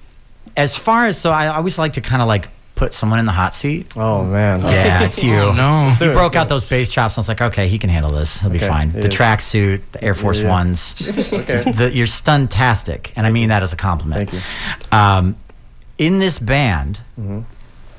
as 0.56 0.76
far 0.76 1.06
as 1.06 1.18
so, 1.18 1.30
I 1.30 1.48
always 1.48 1.78
like 1.78 1.94
to 1.94 2.00
kind 2.00 2.22
of 2.22 2.28
like 2.28 2.48
put 2.74 2.92
someone 2.92 3.18
in 3.20 3.24
the 3.24 3.32
hot 3.32 3.54
seat. 3.54 3.92
Oh 3.96 4.24
man. 4.24 4.60
Yeah, 4.60 5.02
it's 5.04 5.22
you. 5.22 5.36
Oh, 5.36 5.52
no. 5.52 5.92
do 5.98 6.06
You 6.06 6.10
it, 6.10 6.14
broke 6.14 6.34
let's 6.34 6.36
out 6.42 6.48
do 6.48 6.54
those 6.54 6.64
bass 6.64 6.88
chops. 6.88 7.14
And 7.14 7.18
I 7.18 7.22
was 7.22 7.28
like, 7.28 7.40
okay, 7.40 7.68
he 7.68 7.78
can 7.78 7.88
handle 7.90 8.10
this. 8.10 8.40
He'll 8.40 8.50
be 8.50 8.56
Okay, 8.56 8.66
fine. 8.68 8.90
he 8.90 9.00
The 9.00 9.08
is. 9.08 9.14
tracksuit, 9.14 9.82
the 9.92 10.02
Air 10.02 10.14
Force 10.14 10.40
yeah. 10.40 10.50
Ones. 10.50 10.94
the, 11.06 11.90
you're 11.94 12.06
stuntastic, 12.06 13.10
and 13.16 13.26
I 13.26 13.30
mean 13.30 13.48
that 13.50 13.62
as 13.62 13.72
a 13.72 13.76
compliment. 13.76 14.28
Thank 14.30 14.42
you. 14.92 14.96
Um, 14.98 15.36
in 15.98 16.18
this 16.18 16.38
band, 16.38 17.00
Mm-hmm. 17.20 17.40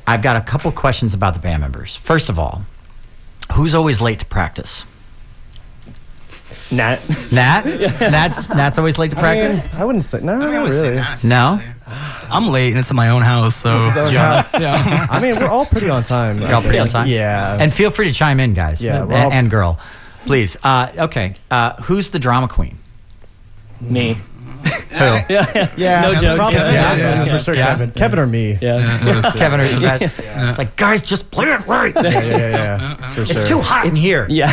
I've 0.07 0.21
got 0.21 0.35
a 0.35 0.41
couple 0.41 0.71
questions 0.71 1.15
about 1.15 1.33
the 1.33 1.39
band 1.39 1.61
members. 1.61 1.95
First 1.95 2.29
of 2.29 2.37
all, 2.37 2.61
who's 3.53 3.73
always 3.73 4.01
late 4.01 4.19
to 4.19 4.25
practice? 4.25 4.85
Nat. 6.71 6.99
Nat? 7.31 7.65
Nat's, 8.01 8.49
Nat's 8.49 8.77
always 8.77 8.97
late 8.99 9.11
to 9.11 9.17
I, 9.17 9.21
practice? 9.21 9.63
mean, 9.73 9.81
I 9.81 9.85
wouldn't 9.85 10.03
say 10.03 10.19
no, 10.21 10.33
I 10.33 10.37
mean, 10.37 10.47
I 10.47 10.51
not 10.53 10.63
would 10.63 10.73
say 10.73 10.81
really. 10.91 10.95
that. 10.97 11.23
No? 11.23 11.59
I'm 11.87 12.47
late 12.49 12.71
and 12.71 12.79
it's 12.79 12.89
in 12.89 12.95
my 12.95 13.09
own 13.09 13.21
house, 13.21 13.55
so 13.55 13.87
His 13.89 13.97
own 13.97 14.07
house. 14.15 14.53
yeah. 14.59 15.07
I 15.11 15.19
mean, 15.21 15.35
we're 15.39 15.47
all 15.47 15.65
pretty 15.65 15.89
on 15.89 16.03
time. 16.03 16.41
You're 16.41 16.53
all 16.53 16.61
pretty 16.61 16.79
on 16.79 16.87
time? 16.87 17.07
Yeah. 17.07 17.57
And 17.59 17.73
feel 17.73 17.91
free 17.91 18.05
to 18.07 18.13
chime 18.13 18.39
in, 18.39 18.53
guys. 18.53 18.81
Yeah, 18.81 19.01
and, 19.01 19.09
we're 19.09 19.15
all- 19.15 19.31
and 19.31 19.49
girl. 19.51 19.79
Please. 20.25 20.57
Uh, 20.63 20.91
okay. 20.97 21.35
Uh, 21.51 21.73
who's 21.83 22.09
the 22.09 22.17
drama 22.19 22.47
queen? 22.47 22.77
Me. 23.81 24.13
Who? 24.63 24.97
Yeah. 24.97 25.21
yeah. 25.29 25.71
yeah, 25.77 26.01
No 26.01 26.15
jokes. 26.15 26.35
probably- 26.37 26.55
Yeah. 26.57 26.71
Yeah, 26.71 26.95
yeah, 26.95 27.25
yeah, 27.25 27.33
for 27.33 27.39
sure, 27.39 27.55
yeah. 27.55 27.67
Kevin. 27.67 27.91
Kevin 27.91 28.19
or 28.19 28.25
me. 28.25 28.57
Yeah. 28.59 29.31
Kevin 29.35 29.59
or 29.59 29.67
Sebastian? 29.67 30.11
It's 30.49 30.57
like, 30.57 30.75
guys, 30.75 31.03
just 31.03 31.29
play 31.29 31.45
it 31.51 31.67
right. 31.67 31.93
yeah, 31.95 32.03
yeah, 32.03 32.37
yeah. 32.37 33.13
For 33.13 33.21
It's 33.21 33.31
sure. 33.33 33.45
too 33.45 33.61
hot 33.61 33.85
in 33.85 33.95
here. 33.95 34.25
Yeah. 34.27 34.49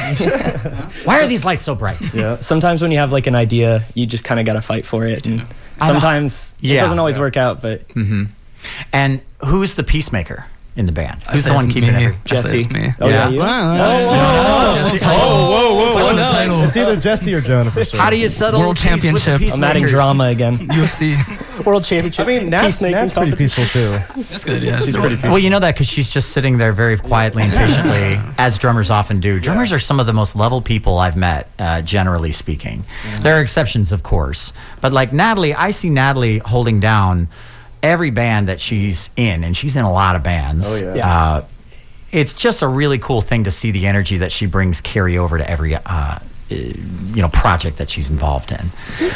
Why 1.05 1.21
are 1.23 1.27
these 1.27 1.45
lights 1.47 1.63
so 1.63 1.75
bright? 1.75 1.99
Yeah. 2.13 2.39
Sometimes 2.41 2.83
when 2.83 2.91
you 2.91 2.99
have 2.99 3.11
like 3.13 3.27
an 3.27 3.35
idea, 3.35 3.85
you 3.95 4.05
just 4.05 4.25
kind 4.25 4.39
of 4.39 4.45
got 4.45 4.55
to 4.55 4.61
fight 4.61 4.85
for 4.85 5.07
it. 5.07 5.27
And 5.27 5.47
sometimes 5.87 6.55
Yeah. 6.61 6.79
it 6.79 6.83
doesn't 6.83 6.99
always 6.99 7.19
work 7.19 7.37
out, 7.37 7.61
but 7.63 7.89
mm-hmm. 7.89 8.25
And 8.93 9.21
who's 9.45 9.75
the 9.75 9.83
peacemaker 9.83 10.47
in 10.75 10.87
the 10.87 10.93
band? 10.93 11.23
Who's 11.31 11.45
the 11.45 11.53
one 11.55 11.69
keeping 11.71 11.91
me. 11.95 12.05
every? 12.05 12.07
I 12.07 12.11
say 12.13 12.19
Jesse. 12.25 12.59
it's 12.61 12.71
me. 12.71 12.93
Oh, 13.01 13.09
yeah, 13.09 13.29
Yeah. 13.29 13.29
you? 13.29 13.39
Well, 13.39 14.91
Jesse. 14.91 15.07
Oh, 15.07 15.51
whoa, 15.51 15.75
whoa, 15.75 15.95
whoa! 16.05 16.17
no. 16.17 16.25
title. 16.31 16.63
It's 16.63 16.77
either 16.77 16.97
Jesse 16.97 17.35
or 17.35 17.41
Jonah 17.41 17.71
for 17.71 17.85
sure. 17.85 18.01
How 18.01 18.11
do 18.11 18.17
you 18.17 18.29
settle 18.29 18.61
World 18.61 18.77
peace 18.77 18.85
with 18.91 19.03
the 19.03 19.21
Championship. 19.21 19.55
I'm 19.55 19.65
adding 19.65 19.83
peacemakers? 19.85 19.91
drama 19.91 20.25
again. 20.25 20.59
UFC. 20.69 21.65
World 21.67 21.85
Championship. 21.85 22.27
I 22.27 22.39
mean, 22.39 22.51
Nat's, 22.51 22.67
peacemaking 22.79 22.97
Nat's 22.97 23.13
pretty 23.13 23.31
competition. 23.33 23.65
peaceful 23.65 24.17
too. 24.17 24.23
That's 24.31 24.45
good. 24.45 24.63
Yeah, 24.63 24.81
she's 24.81 24.97
pretty 24.97 25.17
Well, 25.29 25.39
you 25.39 25.51
know 25.51 25.61
that 25.61 25.75
because 25.75 25.89
she's 25.89 26.11
just 26.11 26.31
sitting 26.31 26.59
there 26.59 26.73
very 26.73 26.97
quietly 26.97 27.43
and 27.43 27.53
patiently, 27.53 28.19
as 28.39 28.59
drummers 28.59 28.91
often 28.91 29.21
do. 29.21 29.39
Drummers 29.41 29.73
are 29.73 29.79
some 29.79 30.01
of 30.01 30.07
the 30.07 30.13
most 30.13 30.35
level 30.35 30.63
people 30.63 30.99
I've 30.99 31.17
met, 31.17 31.49
uh, 31.59 31.83
generally 31.83 32.33
speaking. 32.33 32.85
There 33.21 33.37
are 33.37 33.41
exceptions, 33.43 33.93
of 33.93 34.03
course, 34.03 34.53
but 34.81 34.93
like 34.93 35.13
Natalie, 35.13 35.55
I 35.55 35.71
see 35.71 35.91
Natalie 35.91 36.39
holding 36.39 36.81
down 36.81 37.29
every 37.83 38.11
band 38.11 38.49
that 38.49 38.61
she's 38.61 39.11
in, 39.17 39.45
and 39.45 39.57
she's 39.57 39.77
in 39.77 39.85
a 39.85 39.93
lot 39.93 40.17
of 40.17 40.23
bands. 40.23 40.67
Oh, 40.83 40.95
yeah. 40.95 41.07
Uh, 41.23 41.45
it's 42.11 42.33
just 42.35 42.63
a 42.63 42.69
really 42.69 42.99
cool 42.99 43.21
thing 43.23 43.45
to 43.45 43.51
see 43.51 43.71
the 43.71 43.87
energy 43.87 44.19
that 44.19 44.33
she 44.33 44.47
brings 44.47 44.81
carry 44.81 45.17
over 45.19 45.39
to 45.39 45.51
every. 45.51 45.75
Uh, 45.75 45.81
uh, 45.87 46.19
you 46.51 47.23
know, 47.23 47.31
project 47.31 47.79
that 47.79 47.89
she's 47.89 48.11
involved 48.11 48.53
in. 48.53 48.71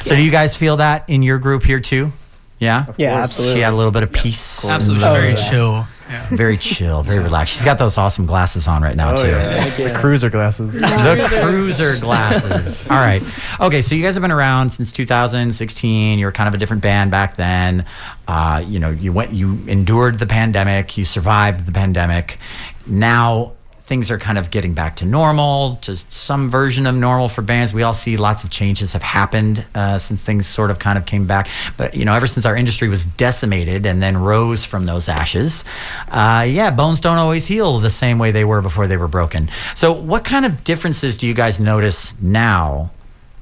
So, 0.05 0.15
do 0.17 0.23
you 0.23 0.31
guys 0.31 0.57
feel 0.57 0.79
that 0.79 1.05
in 1.11 1.23
your 1.23 1.37
group 1.39 1.65
here 1.65 1.81
too? 1.81 2.11
Yeah, 2.59 2.87
Yeah, 2.97 3.17
absolutely. 3.17 3.57
She 3.57 3.61
had 3.61 3.75
a 3.75 3.77
little 3.77 3.93
bit 3.93 4.03
of 4.05 4.11
peace. 4.13 4.65
absolutely 4.65 5.05
Oh, 5.05 5.13
very 5.13 5.31
yeah. 5.31 5.51
chill. 5.51 5.87
Yeah. 6.09 6.29
Very 6.31 6.57
chill, 6.57 7.03
very 7.03 7.19
relaxed. 7.19 7.55
She's 7.55 7.65
got 7.65 7.79
those 7.79 7.99
awesome 7.99 8.27
glasses 8.27 8.69
on 8.69 8.81
right 8.83 8.95
now 8.95 9.15
Oh 9.17 9.23
too. 9.23 9.29
yeah. 9.29 9.77
The 9.93 9.99
cruiser 9.99 10.31
glasses. 10.31 10.73
The 10.73 11.41
cruiser 11.43 11.99
glasses. 11.99 12.87
All 12.91 12.97
right. 12.97 13.23
Okay, 13.59 13.81
so 13.81 13.95
you 13.97 14.03
guys 14.05 14.15
have 14.15 14.23
been 14.23 14.31
around 14.31 14.71
since 14.71 14.93
2016. 14.93 16.19
You 16.19 16.27
were 16.27 16.31
kind 16.33 16.47
of 16.49 16.55
a 16.55 16.59
different 16.59 16.83
band 16.83 17.11
back 17.11 17.37
then. 17.37 17.85
Uh, 18.29 18.63
you 18.67 18.79
know, 18.79 18.91
you 18.91 19.13
went, 19.13 19.33
you 19.33 19.59
endured 19.67 20.19
the 20.21 20.27
pandemic. 20.27 20.97
You 20.97 21.05
survived 21.05 21.67
the 21.67 21.73
pandemic. 21.73 22.39
Now 22.87 23.55
things 23.87 24.11
are 24.11 24.19
kind 24.19 24.37
of 24.37 24.51
getting 24.51 24.75
back 24.75 24.97
to 24.97 25.05
normal, 25.05 25.79
just 25.81 26.13
some 26.13 26.51
version 26.51 26.87
of 26.87 26.95
normal 26.97 27.29
for 27.29 27.41
bands. 27.41 27.73
We 27.73 27.85
all 27.85 27.93
see 27.93 28.17
lots 28.17 28.43
of 28.43 28.51
changes 28.51 28.93
have 28.95 29.03
happened 29.03 29.65
uh, 29.77 29.99
since 29.99 30.21
things 30.21 30.45
sort 30.45 30.73
of 30.73 30.81
kind 30.81 30.99
of 30.99 31.07
came 31.07 31.29
back. 31.29 31.49
But 31.77 31.95
you 31.95 32.05
know, 32.05 32.13
ever 32.13 32.27
since 32.27 32.45
our 32.45 32.57
industry 32.57 32.89
was 32.89 33.05
decimated 33.05 33.87
and 33.87 34.03
then 34.03 34.17
rose 34.17 34.65
from 34.65 34.87
those 34.87 35.09
ashes, 35.09 35.63
uh, 36.09 36.45
yeah, 36.49 36.73
bones 36.73 36.99
don't 36.99 37.19
always 37.19 37.47
heal 37.47 37.79
the 37.79 37.89
same 37.89 38.19
way 38.19 38.33
they 38.33 38.45
were 38.45 38.61
before 38.61 38.89
they 38.89 38.97
were 38.97 39.07
broken. 39.07 39.49
So, 39.77 39.93
what 39.93 40.25
kind 40.25 40.45
of 40.45 40.65
differences 40.65 41.17
do 41.17 41.29
you 41.29 41.35
guys 41.35 41.61
notice 41.61 42.13
now, 42.21 42.91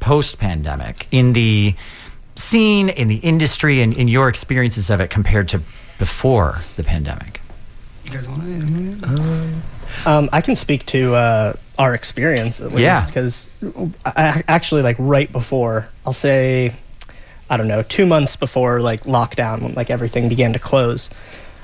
post 0.00 0.38
pandemic, 0.38 1.08
in 1.10 1.32
the 1.32 1.74
scene, 2.36 2.90
in 2.90 3.08
the 3.08 3.16
industry, 3.16 3.80
and 3.80 3.94
in 3.94 4.08
your 4.08 4.28
experiences 4.28 4.90
of 4.90 5.00
it 5.00 5.08
compared 5.08 5.48
to 5.48 5.62
before 5.98 6.58
the 6.76 6.84
pandemic? 6.84 7.40
You 8.04 8.10
guys 8.10 8.28
want 8.28 8.42
to? 8.42 9.73
Um, 10.06 10.28
I 10.32 10.40
can 10.40 10.56
speak 10.56 10.86
to 10.86 11.14
uh, 11.14 11.52
our 11.78 11.94
experience 11.94 12.60
at 12.60 12.68
least 12.70 12.80
Yeah. 12.80 13.04
because 13.06 13.50
I, 14.04 14.12
I 14.16 14.44
actually 14.48 14.82
like 14.82 14.96
right 14.98 15.30
before 15.30 15.88
I'll 16.06 16.12
say 16.12 16.72
I 17.50 17.56
don't 17.56 17.68
know 17.68 17.82
two 17.82 18.06
months 18.06 18.36
before 18.36 18.80
like 18.80 19.04
lockdown 19.04 19.62
when 19.62 19.74
like 19.74 19.90
everything 19.90 20.28
began 20.28 20.52
to 20.54 20.58
close. 20.58 21.10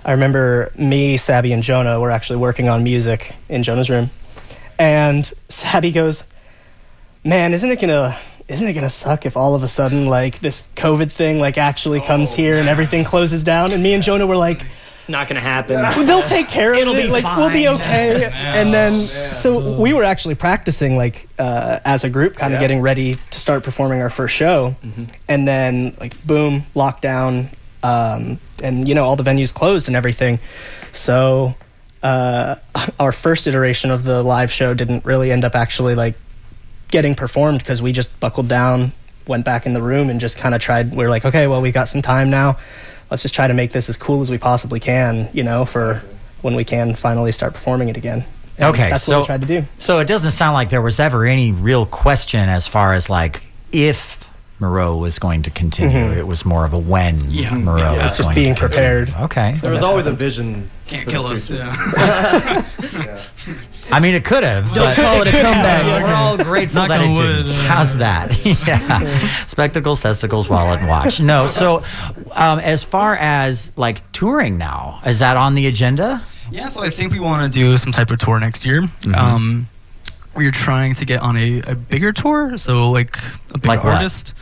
I 0.04 0.12
remember 0.12 0.72
me, 0.78 1.16
Sabby, 1.16 1.52
and 1.52 1.62
Jonah 1.62 2.00
were 2.00 2.10
actually 2.10 2.38
working 2.38 2.68
on 2.68 2.82
music 2.82 3.34
in 3.48 3.62
Jonah's 3.62 3.90
room, 3.90 4.10
and 4.78 5.30
Sabby 5.48 5.90
goes, 5.90 6.24
"Man, 7.24 7.52
isn't 7.54 7.70
it 7.70 7.80
gonna?" 7.80 8.16
Isn't 8.48 8.66
it 8.66 8.72
gonna 8.72 8.90
suck 8.90 9.26
if 9.26 9.36
all 9.36 9.54
of 9.54 9.62
a 9.62 9.68
sudden 9.68 10.06
like 10.06 10.40
this 10.40 10.66
COVID 10.74 11.12
thing 11.12 11.38
like 11.38 11.56
actually 11.56 12.00
comes 12.00 12.34
here 12.34 12.56
and 12.58 12.68
everything 12.68 13.04
closes 13.04 13.44
down? 13.44 13.72
And 13.72 13.80
me 13.80 13.92
and 13.94 14.02
Jonah 14.02 14.26
were 14.26 14.36
like, 14.36 14.62
It's 14.62 14.68
not 15.10 15.28
going 15.28 15.36
to 15.36 15.40
happen. 15.40 15.76
well, 15.76 16.04
they'll 16.04 16.22
take 16.22 16.48
care 16.48 16.72
of 16.72 16.78
It'll 16.78 16.94
it. 16.94 17.02
be 17.04 17.08
like 17.10 17.24
we'll 17.36 17.50
be 17.50 17.66
fine. 17.66 17.76
okay. 17.76 18.30
and 18.32 18.72
then 18.72 19.00
so 19.32 19.76
we 19.78 19.92
were 19.92 20.04
actually 20.04 20.34
practicing 20.36 20.96
like 20.96 21.28
uh, 21.38 21.80
as 21.84 22.04
a 22.04 22.10
group, 22.10 22.36
kind 22.36 22.54
of 22.54 22.60
getting 22.60 22.80
ready 22.80 23.16
to 23.30 23.38
start 23.38 23.62
performing 23.62 24.00
our 24.02 24.10
first 24.10 24.34
show. 24.34 24.76
And 25.28 25.46
then 25.46 25.96
like 26.00 26.20
boom, 26.24 26.62
lockdown, 26.74 27.48
um, 27.82 28.38
and 28.62 28.86
you 28.88 28.94
know 28.94 29.04
all 29.04 29.16
the 29.16 29.24
venues 29.24 29.52
closed 29.52 29.88
and 29.88 29.96
everything. 29.96 30.38
So 30.92 31.54
uh, 32.02 32.56
our 33.00 33.12
first 33.12 33.46
iteration 33.46 33.90
of 33.90 34.04
the 34.04 34.22
live 34.22 34.50
show 34.52 34.74
didn't 34.74 35.04
really 35.04 35.30
end 35.32 35.44
up 35.44 35.54
actually 35.54 35.94
like 35.94 36.14
getting 36.88 37.14
performed 37.14 37.58
because 37.58 37.80
we 37.80 37.92
just 37.92 38.18
buckled 38.20 38.48
down, 38.48 38.92
went 39.26 39.44
back 39.44 39.64
in 39.66 39.72
the 39.74 39.82
room, 39.82 40.10
and 40.10 40.20
just 40.20 40.36
kind 40.36 40.54
of 40.54 40.60
tried. 40.60 40.94
We 40.94 41.04
are 41.04 41.10
like, 41.10 41.24
okay, 41.24 41.46
well, 41.46 41.60
we 41.62 41.70
got 41.72 41.88
some 41.88 42.02
time 42.02 42.30
now. 42.30 42.58
Let's 43.10 43.22
just 43.22 43.34
try 43.34 43.46
to 43.48 43.54
make 43.54 43.72
this 43.72 43.88
as 43.88 43.96
cool 43.96 44.20
as 44.20 44.30
we 44.30 44.38
possibly 44.38 44.78
can, 44.80 45.28
you 45.32 45.42
know, 45.42 45.64
for 45.64 46.02
when 46.42 46.54
we 46.54 46.64
can 46.64 46.94
finally 46.94 47.32
start 47.32 47.52
performing 47.54 47.88
it 47.88 47.96
again. 47.96 48.24
And 48.56 48.68
Okay, 48.74 48.90
that's 48.90 49.04
so 49.04 49.18
what 49.18 49.22
we 49.22 49.26
tried 49.26 49.42
to 49.42 49.48
do. 49.48 49.64
So 49.80 49.98
it 49.98 50.04
doesn't 50.06 50.32
sound 50.32 50.54
like 50.54 50.70
there 50.70 50.82
was 50.82 51.00
ever 51.00 51.24
any 51.24 51.50
real 51.52 51.86
question 51.86 52.48
as 52.48 52.66
far 52.66 52.94
as 52.94 53.10
like 53.10 53.42
if 53.72 54.18
Moreau 54.58 54.96
was 54.96 55.18
going 55.18 55.42
to 55.44 55.50
continue. 55.50 55.96
Mm-hmm. 55.96 56.18
It 56.18 56.26
was 56.26 56.44
more 56.44 56.64
of 56.66 56.72
a 56.74 56.78
when 56.78 57.18
Yeah. 57.30 57.54
Moreau 57.54 57.94
Yeah. 57.94 58.04
was 58.04 58.16
Just 58.16 58.22
going 58.22 58.34
being 58.34 58.54
to 58.54 58.60
continue. 58.68 59.04
prepared. 59.06 59.22
Okay. 59.24 59.58
There 59.62 59.72
was 59.72 59.82
always 59.82 60.06
a 60.06 60.12
vision. 60.12 60.68
Can't 60.86 61.08
kill 61.08 61.26
us. 61.26 61.48
future. 61.48 61.64
Yeah. 61.64 62.64
I 63.92 64.00
mean, 64.00 64.14
it 64.14 64.24
could 64.24 64.44
have. 64.44 64.72
Don't 64.72 64.84
but 64.84 64.96
call 64.96 65.22
it 65.22 65.28
a 65.28 65.30
comeback. 65.42 66.02
We're 66.04 66.14
all 66.14 66.36
grateful 66.36 66.82
Knock 66.82 66.88
that 66.88 67.00
it 67.00 67.08
on 67.08 67.16
didn't. 67.16 67.54
How's 67.66 67.96
that? 67.96 68.44
yeah. 68.66 69.46
Spectacles, 69.46 70.00
testicles, 70.00 70.48
wallet, 70.48 70.80
and 70.80 70.88
watch. 70.88 71.20
No. 71.20 71.46
So, 71.46 71.82
um, 72.32 72.58
as 72.60 72.82
far 72.82 73.16
as 73.16 73.72
like 73.76 74.10
touring 74.12 74.58
now, 74.58 75.00
is 75.04 75.18
that 75.18 75.36
on 75.36 75.54
the 75.54 75.66
agenda? 75.66 76.22
Yeah, 76.50 76.68
so 76.68 76.82
I 76.82 76.90
think 76.90 77.12
we 77.12 77.20
want 77.20 77.52
to 77.52 77.58
do 77.58 77.76
some 77.76 77.92
type 77.92 78.10
of 78.10 78.18
tour 78.18 78.40
next 78.40 78.66
year. 78.66 78.82
Mm-hmm. 78.82 79.14
Um, 79.14 79.68
we're 80.36 80.50
trying 80.52 80.94
to 80.94 81.04
get 81.04 81.20
on 81.22 81.36
a, 81.36 81.60
a 81.62 81.74
bigger 81.74 82.12
tour, 82.12 82.56
so 82.56 82.90
like 82.90 83.18
a 83.52 83.58
bigger 83.58 83.68
Like 83.76 83.84
artist, 83.84 84.32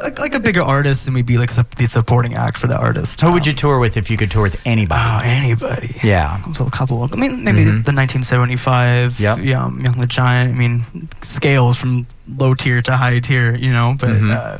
like 0.00 0.18
like 0.20 0.34
a 0.34 0.40
bigger 0.40 0.62
artist, 0.62 1.06
and 1.06 1.14
we'd 1.14 1.26
be 1.26 1.36
like 1.38 1.50
the 1.52 1.86
supporting 1.86 2.34
act 2.34 2.58
for 2.58 2.68
the 2.68 2.76
artist. 2.76 3.20
Who 3.20 3.32
would 3.32 3.46
you 3.46 3.52
tour 3.52 3.78
with 3.78 3.96
if 3.96 4.10
you 4.10 4.16
could 4.16 4.30
tour 4.30 4.42
with 4.42 4.60
anybody? 4.64 5.00
Oh, 5.02 5.20
anybody. 5.24 5.96
yeah. 6.04 6.40
So 6.52 6.66
a 6.66 6.70
couple. 6.70 7.02
Of, 7.02 7.12
I 7.12 7.16
mean, 7.16 7.42
maybe 7.44 7.64
Mhm. 7.64 7.84
the 7.84 7.92
1975. 7.92 9.18
Yep. 9.20 9.38
Yeah, 9.42 9.64
um, 9.64 9.80
Young 9.80 9.98
the 9.98 10.06
Giant. 10.06 10.54
I 10.54 10.58
mean, 10.58 11.08
scales 11.22 11.76
from 11.76 12.06
low 12.38 12.54
tier 12.54 12.80
to 12.82 12.96
high 12.96 13.18
tier. 13.18 13.54
You 13.56 13.72
know, 13.72 13.96
but 13.98 14.10
Mhm. 14.10 14.30
uh, 14.30 14.58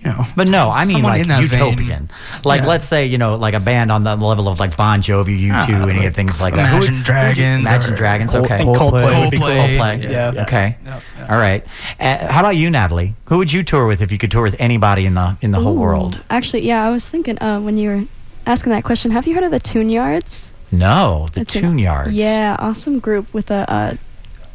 you 0.00 0.10
know. 0.10 0.24
But 0.36 0.48
no, 0.48 0.70
I 0.70 0.84
mean 0.84 1.02
like 1.02 1.20
in 1.22 1.28
that 1.28 1.42
vein. 1.44 1.60
utopian. 1.66 2.10
Like 2.44 2.62
Yeah. 2.62 2.68
let's 2.68 2.86
say 2.86 3.06
you 3.06 3.18
know 3.18 3.36
like 3.36 3.54
a 3.54 3.60
band 3.60 3.90
on 3.92 4.04
the 4.04 4.16
level 4.16 4.48
of 4.48 4.58
like 4.60 4.76
Bon 4.76 5.00
Jovi, 5.02 5.38
U 5.38 5.48
two, 5.48 5.52
Ah, 5.54 5.86
any 5.86 5.98
like 6.00 6.08
of 6.08 6.14
things 6.14 6.40
like 6.40 6.54
that. 6.54 6.72
Imagine 6.72 7.02
Dragons 7.02 7.66
Imagine 7.66 7.94
Dragons. 7.94 8.34
Okay. 8.34 8.60
And 8.60 8.68
Coldplay, 8.70 9.30
would. 9.30 9.40
Coldplay. 9.40 9.76
Coldplay. 9.78 10.10
Yeah. 10.10 10.42
Okay. 10.42 10.76
Yep, 10.84 11.02
yep. 11.18 11.30
All 11.30 11.38
right. 11.38 11.64
Uh, 12.00 12.30
how 12.32 12.40
about 12.40 12.56
you, 12.56 12.70
Natalie? 12.70 13.14
Who 13.26 13.38
would 13.38 13.52
you 13.52 13.62
tour 13.62 13.86
with 13.86 14.00
if 14.00 14.10
you 14.12 14.18
could 14.18 14.30
tour 14.30 14.42
with 14.42 14.56
anybody 14.60 15.06
in 15.06 15.14
the 15.14 15.36
in 15.40 15.50
the 15.50 15.60
whole 15.60 15.76
world? 15.76 16.18
Actually, 16.30 16.62
yeah, 16.66 16.86
I 16.86 16.90
was 16.90 17.06
thinking 17.06 17.38
uh, 17.42 17.60
when 17.60 17.76
you 17.76 17.88
were 17.90 18.02
asking 18.46 18.72
that 18.72 18.84
question, 18.84 19.10
have 19.10 19.26
you 19.26 19.34
heard 19.34 19.44
of 19.44 19.50
the 19.50 19.60
Tune 19.60 19.90
Yards? 19.90 20.52
No, 20.70 21.28
the 21.32 21.40
It's 21.42 21.52
Tune 21.54 21.78
Yards. 21.78 22.12
Yeah, 22.12 22.56
awesome 22.58 22.98
group 22.98 23.32
with 23.32 23.50
a, 23.50 23.64
a 23.68 23.98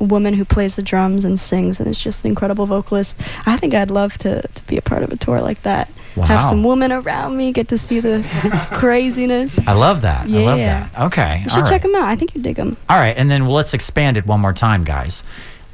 woman 0.04 0.34
who 0.34 0.45
plays 0.45 0.76
the 0.76 0.82
drums 0.82 1.26
and 1.26 1.39
sings 1.39 1.80
and 1.80 1.88
is 1.89 1.99
just 1.99 2.24
an 2.26 2.30
incredible 2.30 2.66
vocalist. 2.66 3.18
I 3.45 3.58
think 3.58 3.74
I'd 3.74 3.91
love 3.91 4.18
to, 4.20 4.41
to 4.47 4.64
be 4.68 4.78
a 4.78 4.82
part 4.82 5.04
of 5.04 5.12
a 5.12 5.16
tour 5.18 5.41
like 5.41 5.62
that. 5.64 5.89
Have 6.16 6.43
some 6.43 6.64
women 6.64 6.91
around 6.91 7.38
me, 7.38 7.51
get 7.51 7.70
to 7.70 7.78
see 7.80 7.99
the 7.99 8.24
craziness. 8.74 9.58
I 9.68 9.74
love 9.74 10.01
that. 10.01 10.28
I 10.28 10.30
love 10.30 10.58
that. 10.60 10.99
Okay. 11.08 11.38
You 11.39 11.43
all 11.45 11.49
should 11.49 11.62
right. 11.64 11.70
check 11.70 11.82
them 11.82 11.95
out. 11.95 12.04
I 12.04 12.16
think 12.16 12.36
you'd 12.36 12.43
dig 12.43 12.56
them. 12.56 12.78
All 12.88 12.97
right, 12.99 13.18
and 13.18 13.32
then 13.32 13.47
let's 13.47 13.74
expand 13.74 14.18
it 14.18 14.28
one 14.28 14.39
more 14.39 14.54
time, 14.54 14.84
guys. 14.84 15.24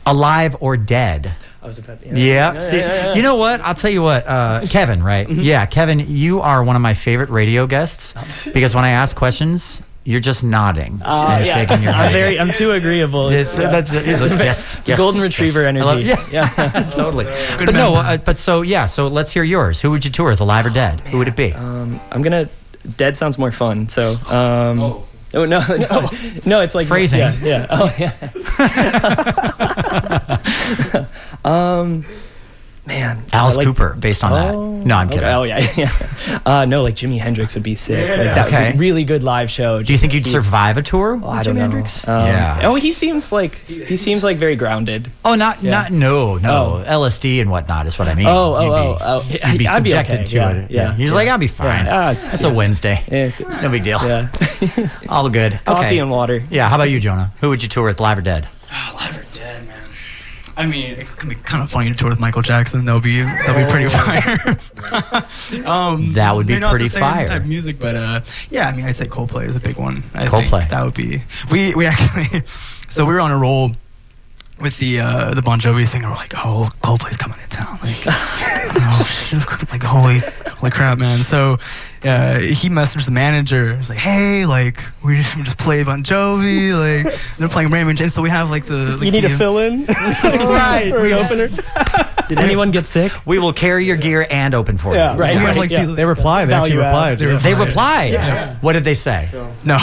Alive 0.06 0.56
or 0.62 0.78
dead? 0.78 1.36
I 1.62 1.68
was 1.68 1.78
about 1.78 2.06
Yeah. 2.06 2.14
yeah, 2.54 2.60
See, 2.62 2.78
yeah, 2.78 2.88
yeah. 3.08 3.14
You 3.16 3.22
know 3.22 3.36
what? 3.36 3.60
I'll 3.62 3.76
tell 3.76 3.92
you 3.92 4.02
what, 4.02 4.26
uh, 4.26 4.66
Kevin, 4.70 5.04
right? 5.04 5.30
Yeah, 5.30 5.66
Kevin, 5.66 6.00
you 6.00 6.40
are 6.40 6.64
one 6.64 6.78
of 6.78 6.82
my 6.82 6.94
favorite 6.94 7.30
radio 7.30 7.68
guests 7.68 8.14
because 8.54 8.74
when 8.74 8.86
I 8.86 8.92
ask 8.92 9.16
questions, 9.16 9.82
you're 10.06 10.20
just 10.20 10.44
nodding 10.44 11.02
Uh, 11.04 11.28
and 11.38 11.46
yeah. 11.46 11.54
shaking 11.54 11.84
your 11.84 11.92
head. 11.92 12.06
I'm 12.08 12.14
very. 12.14 12.40
I'm 12.40 12.54
too 12.54 12.72
agreeable. 12.72 13.30
It's, 13.30 13.56
yeah. 13.58 13.70
that's 13.70 13.92
it's 13.94 14.22
like, 14.32 14.32
yes, 14.40 14.80
yes, 14.86 14.98
golden 14.98 15.22
yes. 15.22 15.40
retriever 15.40 15.72
love- 15.74 15.98
energy. 16.00 16.08
yeah, 16.32 16.50
Yeah. 16.58 16.90
totally. 16.96 17.26
Good 17.58 17.66
but 17.68 17.76
no, 17.76 17.96
uh, 17.96 18.18
but 18.18 18.38
so 18.38 18.62
yeah, 18.62 18.86
so 18.88 19.08
let's 19.08 19.32
hear 19.34 19.44
yours. 19.44 19.82
Who 19.82 19.90
would 19.92 20.04
you 20.06 20.12
tour 20.12 20.30
with, 20.30 20.40
alive 20.42 20.66
or 20.66 20.70
dead? 20.72 21.00
Who 21.02 21.18
would 21.20 21.28
it 21.28 21.36
be? 21.36 21.54
Um, 21.54 22.00
I'm 22.12 22.22
gonna. 22.22 22.48
Dead 22.98 23.16
sounds 23.18 23.38
more 23.38 23.52
fun. 23.52 23.90
So. 23.90 24.12
Um, 24.32 24.80
oh. 24.80 25.04
no, 25.34 25.46
no, 25.46 25.60
no! 26.46 26.62
It's 26.62 26.74
like 26.74 26.88
Phrasing. 26.88 27.20
Yeah, 27.20 27.36
yeah. 27.44 27.68
Oh, 27.70 27.94
yeah. 28.00 28.14
um, 31.46 32.06
man. 32.90 33.24
Alice 33.32 33.56
like- 33.56 33.66
Cooper, 33.66 33.96
based 33.98 34.24
on 34.24 34.34
that. 34.34 34.54
Oh, 34.54 34.70
No, 34.84 34.96
I'm 34.96 35.08
okay. 35.08 35.16
kidding. 35.20 35.30
Oh 35.30 35.44
yeah, 35.44 35.72
yeah. 35.78 36.40
Uh, 36.46 36.66
no, 36.66 36.82
like 36.84 36.96
Jimi 36.96 37.18
Hendrix 37.20 37.54
would 37.56 37.64
be 37.64 37.76
sick. 37.76 38.10
Like 38.10 38.36
that 38.36 38.48
Okay. 38.48 38.66
would 38.72 38.74
be 38.74 38.80
really 38.80 39.04
good 39.06 39.24
live 39.24 39.50
show. 39.50 39.82
Do 39.82 39.94
you 39.94 39.98
think 39.98 40.14
you'd 40.14 40.26
survive 40.28 40.76
a 40.78 40.82
tour 40.82 41.16
with 41.16 41.24
Oh, 41.24 41.30
I 41.30 41.40
Jimi 41.42 41.44
don't 41.46 41.56
know. 41.56 41.62
Hendrix? 41.62 42.08
Um, 42.08 42.26
yeah. 42.28 42.60
Oh, 42.64 42.76
he 42.76 42.92
seems 42.92 43.32
like 43.32 43.56
he 43.66 43.96
seems 43.96 44.24
like 44.24 44.38
very 44.38 44.56
grounded. 44.58 45.10
Oh, 45.24 45.36
not 45.36 45.62
Yeah. 45.64 45.72
not 45.72 45.92
no 45.92 46.38
no 46.38 46.84
Oh. 46.84 46.84
LSD 46.86 47.40
and 47.42 47.50
whatnot 47.52 47.88
is 47.88 47.98
what 47.98 48.08
I 48.10 48.14
mean. 48.16 48.28
Oh, 48.28 48.56
oh, 48.56 48.62
You'd 48.62 48.70
be, 48.70 48.76
oh, 48.76 48.96
oh. 49.02 49.50
You'd 49.52 49.60
be 49.60 49.68
I'd 49.68 49.84
be 49.84 49.90
subjected 49.92 50.16
okay, 50.16 50.24
to 50.26 50.36
yeah, 50.36 50.52
it. 50.52 50.72
yeah, 50.72 50.94
He's 50.96 51.10
yeah. 51.10 51.16
like, 51.16 51.28
I'll 51.30 51.38
be 51.38 51.48
fine. 51.48 51.86
Yeah, 51.86 51.98
ah, 52.08 52.12
it's- 52.12 52.34
it's 52.34 52.44
yeah. 52.44 52.50
a 52.50 52.54
Wednesday. 52.54 53.04
Yeah. 53.12 53.32
It's 53.38 53.62
no 53.62 53.70
big 53.70 53.84
deal. 53.84 54.00
Yeah. 54.02 54.30
All 55.10 55.30
good. 55.30 55.60
Coffee 55.66 55.86
okay. 55.86 56.00
and 56.00 56.10
water. 56.10 56.44
Yeah. 56.50 56.68
How 56.70 56.76
about 56.76 56.90
you, 56.90 57.00
Jonah? 57.00 57.32
Who 57.42 57.50
would 57.50 57.62
you 57.62 57.70
tour 57.70 57.86
with, 57.86 58.00
live 58.00 58.18
or 58.18 58.22
dead? 58.22 58.48
Oh, 58.72 58.92
live 59.00 59.18
or 59.18 59.26
dead, 59.34 59.68
man. 59.68 59.79
I 60.60 60.66
mean, 60.66 61.00
it 61.00 61.08
could 61.08 61.30
be 61.30 61.36
kind 61.36 61.64
of 61.64 61.72
funny 61.72 61.90
to 61.90 61.96
tour 61.96 62.10
with 62.10 62.20
Michael 62.20 62.42
Jackson. 62.42 62.84
That'll 62.84 63.00
be 63.00 63.22
that'll 63.22 63.66
be 63.66 63.72
pretty 63.72 63.88
fire. 63.88 65.66
um, 65.66 66.12
That 66.14 66.36
would 66.36 66.48
be 66.48 66.54
maybe 66.54 66.60
not 66.60 66.72
pretty 66.72 66.84
the 66.84 66.90
same 66.90 67.02
fire. 67.02 67.28
Type 67.28 67.42
of 67.44 67.48
music, 67.48 67.80
but 67.80 67.96
uh, 67.96 68.22
yeah, 68.50 68.68
I 68.68 68.76
mean, 68.76 68.84
I 68.84 68.92
say 68.92 69.06
Coldplay 69.06 69.48
is 69.48 69.56
a 69.56 69.62
big 69.62 69.78
one. 69.78 70.04
I 70.14 70.26
Coldplay. 70.26 70.50
think 70.60 70.70
that 70.72 70.84
would 70.84 70.96
be. 70.96 71.24
We 71.50 71.74
we 71.76 71.86
actually, 71.86 72.44
so 72.90 73.06
we 73.06 73.14
were 73.14 73.22
on 73.22 73.32
a 73.32 73.38
roll 73.38 73.72
with 74.60 74.78
the 74.80 75.00
uh, 75.00 75.34
the 75.34 75.42
Bon 75.42 75.62
Jovi 75.62 75.88
thing. 75.88 76.04
And 76.04 76.12
we're 76.12 76.18
like, 76.18 76.34
oh, 76.36 76.68
Coldplay's 76.84 77.16
coming 77.16 77.40
to 77.40 77.48
town. 77.48 77.80
Like, 77.82 78.04
oh, 78.06 79.66
like 79.72 79.82
holy 79.82 80.20
holy 80.58 80.72
crap, 80.72 80.98
man. 80.98 81.20
So. 81.20 81.58
Uh, 82.04 82.40
he 82.40 82.70
messaged 82.70 83.06
the 83.06 83.12
manager. 83.12 83.76
He's 83.76 83.90
like, 83.90 83.98
"Hey, 84.00 84.46
like 84.46 84.80
we 85.04 85.18
we 85.36 85.44
just 85.44 85.58
played 85.58 85.86
Bon 85.86 86.04
Jovi. 86.04 86.72
Like 87.06 87.14
they're 87.38 87.50
playing 87.50 87.72
Raymond 87.72 87.98
James, 87.98 88.14
so 88.14 88.22
we 88.22 88.30
have 88.30 88.50
like 88.50 88.66
the 88.66 88.96
like, 88.98 89.02
you 89.06 89.12
need 89.12 89.24
the, 89.24 89.30
to 89.30 89.38
fill 89.38 89.58
in 89.60 89.86
Right. 90.24 90.90
for 90.90 91.06
an 91.06 91.14
opener. 91.14 91.48
Did 92.28 92.38
anyone 92.40 92.70
get 92.70 92.86
sick? 92.86 93.12
We 93.26 93.40
will 93.40 93.54
carry 93.54 93.86
your 93.86 93.98
gear 93.98 94.28
and 94.30 94.54
open 94.54 94.78
for 94.78 94.94
Yeah. 94.94 95.14
you. 95.14 95.20
Right. 95.20 95.32
We 95.32 95.38
have 95.40 95.48
right, 95.50 95.58
like 95.58 95.72
yeah. 95.72 95.86
the, 95.86 95.94
They 95.94 96.06
replied. 96.06 96.46
They 96.46 96.54
actually 96.54 96.78
replied. 96.78 97.18
They 97.18 97.26
Yeah. 97.32 97.38
They 97.40 97.54
replied. 97.56 98.14
replied. 98.14 98.58
What 98.62 98.74
did 98.74 98.84
they 98.84 98.94
say? 98.94 99.30
no. 99.64 99.80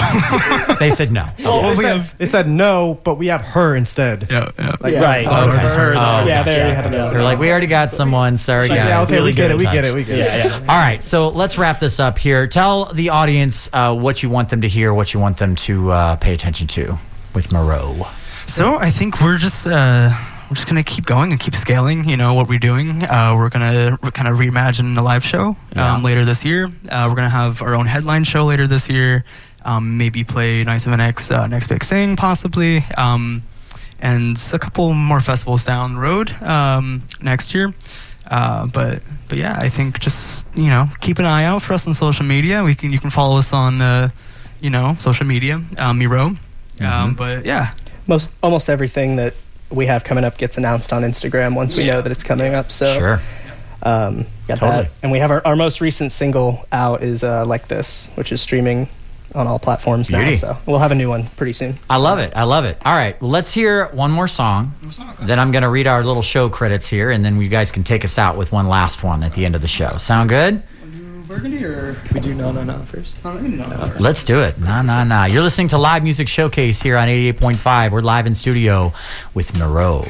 They 0.79 0.91
said 0.91 1.11
no. 1.11 1.29
Well, 1.41 1.63
they, 1.63 1.69
we 1.77 1.83
said, 1.85 1.97
have- 1.97 2.19
they 2.19 2.27
said 2.27 2.49
no, 2.49 3.01
but 3.03 3.17
we 3.17 3.27
have 3.29 3.41
her 3.41 3.75
instead. 3.75 4.29
yeah, 4.31 4.51
yeah. 4.59 4.73
Yeah. 4.87 5.01
Right. 5.03 5.27
Oh, 5.29 5.51
okay. 5.51 5.69
For 5.71 5.75
her, 5.75 5.95
Oh, 5.97 6.25
yeah, 6.25 6.43
they 6.45 6.53
already 6.61 6.69
yeah, 6.71 6.83
had. 6.83 7.13
They're 7.13 7.23
like, 7.25 7.41
we 7.41 7.51
already 7.51 7.67
got 7.67 7.93
someone. 7.93 8.37
Sorry, 8.39 8.69
guys. 8.69 8.77
Yeah, 8.77 9.03
okay, 9.03 9.15
Really 9.15 9.33
we 9.33 9.33
get 9.33 9.51
it. 9.51 9.57
We 9.59 9.65
get 9.65 9.85
it. 9.85 9.93
We 9.95 10.05
get 10.05 10.19
it. 10.21 10.25
Yeah, 10.27 10.47
yeah. 10.47 10.55
All 10.61 10.79
right, 10.81 11.03
so 11.03 11.31
let's 11.31 11.59
wrap 11.59 11.81
this 11.81 11.99
up 11.99 12.06
here. 12.15 12.47
Tell 12.47 12.93
the 12.93 13.11
audience 13.11 13.69
uh, 13.73 13.95
what 13.95 14.23
you 14.23 14.31
want 14.31 14.49
them 14.51 14.61
to 14.63 14.69
hear, 14.69 14.93
what 14.95 15.13
you 15.15 15.21
want 15.21 15.37
them 15.39 15.55
to 15.57 15.91
uh, 15.93 16.17
pay 16.17 16.33
attention 16.35 16.67
to 16.69 16.99
with 17.35 17.53
Moreau. 17.53 18.07
So 18.47 18.77
I 18.79 18.91
think 18.91 19.21
we're 19.21 19.39
just 19.39 19.67
uh, 19.67 20.11
we're 20.49 20.55
just 20.55 20.69
gonna 20.69 20.83
keep 20.85 21.05
going 21.07 21.33
and 21.33 21.41
keep 21.41 21.55
scaling. 21.57 22.09
You 22.09 22.17
know 22.17 22.35
what 22.35 22.49
we're 22.49 22.59
doing. 22.61 23.03
Uh, 23.03 23.35
we're 23.37 23.49
gonna 23.49 23.99
kind 24.13 24.29
of 24.29 24.39
reimagine 24.39 24.95
the 24.95 25.03
live 25.03 25.25
show 25.25 25.49
um, 25.49 25.57
Yeah. 25.75 25.97
later 26.01 26.25
this 26.25 26.45
year. 26.45 26.67
Uh, 26.89 27.07
we're 27.09 27.17
gonna 27.17 27.29
have 27.29 27.61
our 27.63 27.75
own 27.75 27.87
headline 27.87 28.25
show 28.25 28.45
later 28.45 28.67
this 28.67 28.89
year. 28.89 29.25
Um, 29.65 29.99
maybe 29.99 30.23
play 30.23 30.65
97X 30.65 31.35
uh, 31.37 31.47
next 31.49 31.67
big 31.67 31.83
thing 31.85 32.15
possibly. 32.17 32.85
Um, 32.97 33.43
and 33.99 34.39
a 34.53 34.59
couple 34.59 34.93
more 34.93 35.21
festivals 35.21 35.65
down 35.65 35.95
the 35.95 36.01
road 36.01 36.31
um, 36.43 37.03
next 37.21 37.55
year. 37.55 37.75
Uh, 38.31 38.67
but 38.67 39.03
but 39.29 39.39
yeah, 39.39 39.57
I 39.59 39.69
think 39.69 40.01
just 40.01 40.47
you 40.55 40.69
know 40.69 40.89
keep 41.01 41.19
an 41.19 41.25
eye 41.25 41.45
out 41.45 41.63
for 41.63 41.73
us 41.75 41.87
on 41.87 41.95
social 41.95 42.25
media. 42.25 42.63
We 42.65 42.75
can 42.75 42.93
you 42.93 42.99
can 42.99 43.11
follow 43.11 43.39
us 43.39 43.53
on 43.53 43.81
uh, 43.81 44.09
you 44.61 44.71
know 44.71 44.97
social 44.99 45.27
media, 45.27 45.63
um, 45.79 45.99
Miro. 45.99 46.37
Um, 46.81 47.15
but 47.15 47.47
yeah, 47.47 47.73
Most 48.07 48.31
almost 48.43 48.69
everything 48.69 49.17
that 49.17 49.35
we 49.71 49.87
have 49.87 50.05
coming 50.05 50.25
up 50.25 50.37
gets 50.39 50.57
announced 50.59 50.93
on 50.93 51.03
Instagram 51.03 51.55
once 51.55 51.75
we 51.75 51.85
Yeah. 51.85 51.95
know 51.95 52.03
that 52.03 52.13
it's 52.13 52.23
coming 52.25 52.55
up. 52.55 52.71
So 52.71 52.99
Sure. 52.99 53.23
um, 53.83 54.27
got 54.47 54.59
Totally. 54.59 54.83
that. 54.85 54.91
And 55.03 55.11
we 55.13 55.19
have 55.19 55.31
our, 55.31 55.43
our 55.47 55.57
most 55.57 55.81
recent 55.81 56.13
single 56.13 56.65
out 56.73 57.03
is 57.03 57.25
uh, 57.25 57.45
like 57.47 57.69
this, 57.69 58.11
which 58.15 58.31
is 58.33 58.41
streaming 58.41 58.89
on 59.37 59.47
all 59.47 59.59
platforms 59.59 60.09
Beauty. 60.09 60.33
now. 60.33 60.37
So 60.37 60.59
we'll 60.67 60.79
have 60.79 60.93
a 60.93 60.95
new 60.95 61.09
one 61.09 61.27
pretty 61.37 61.53
soon. 61.53 61.79
I 61.89 61.97
love 61.97 62.19
it. 62.19 62.33
I 62.35 62.45
love 62.45 62.65
it. 62.65 62.79
All 62.85 62.95
right, 62.95 63.21
well, 63.21 63.31
let's 63.31 63.53
hear 63.53 63.87
one 63.89 64.11
more 64.11 64.29
song. 64.29 64.75
Then 65.21 65.39
I'm 65.39 65.53
going 65.53 65.63
to 65.63 65.69
read 65.69 65.87
our 65.87 66.03
little 66.03 66.23
show 66.23 66.49
credits 66.49 66.89
here, 66.89 67.11
and 67.11 67.25
then 67.25 67.41
you 67.41 67.49
guys 67.49 67.71
can 67.71 67.85
take 67.85 68.05
us 68.05 68.19
out 68.19 68.37
with 68.37 68.51
one 68.53 68.67
last 68.69 69.03
one 69.05 69.23
at 69.23 69.35
the 69.35 69.45
end 69.45 69.55
of 69.55 69.63
the 69.63 69.69
show. 69.69 69.97
Sound 69.99 70.29
good? 70.29 70.63
Burgundy 71.29 71.65
or 71.65 71.95
Can 72.05 72.15
we 72.15 72.21
do 72.21 72.35
no, 72.35 72.53
no, 72.53 72.63
no 72.63 72.79
first? 72.81 73.17
Uh, 73.25 73.91
let's 73.99 74.23
do 74.23 74.41
it. 74.41 74.59
Nah, 74.61 74.81
nah, 74.83 75.03
nah. 75.03 75.25
You're 75.25 75.43
listening 75.43 75.67
to 75.69 75.79
Live 75.79 76.05
Music 76.05 76.29
Showcase 76.29 76.81
here 76.81 76.97
on 76.97 77.09
88.5. 77.09 77.91
We're 77.91 78.01
live 78.01 78.29
in 78.29 78.35
studio 78.35 78.93
with 79.35 79.59
Moreau. 79.59 80.07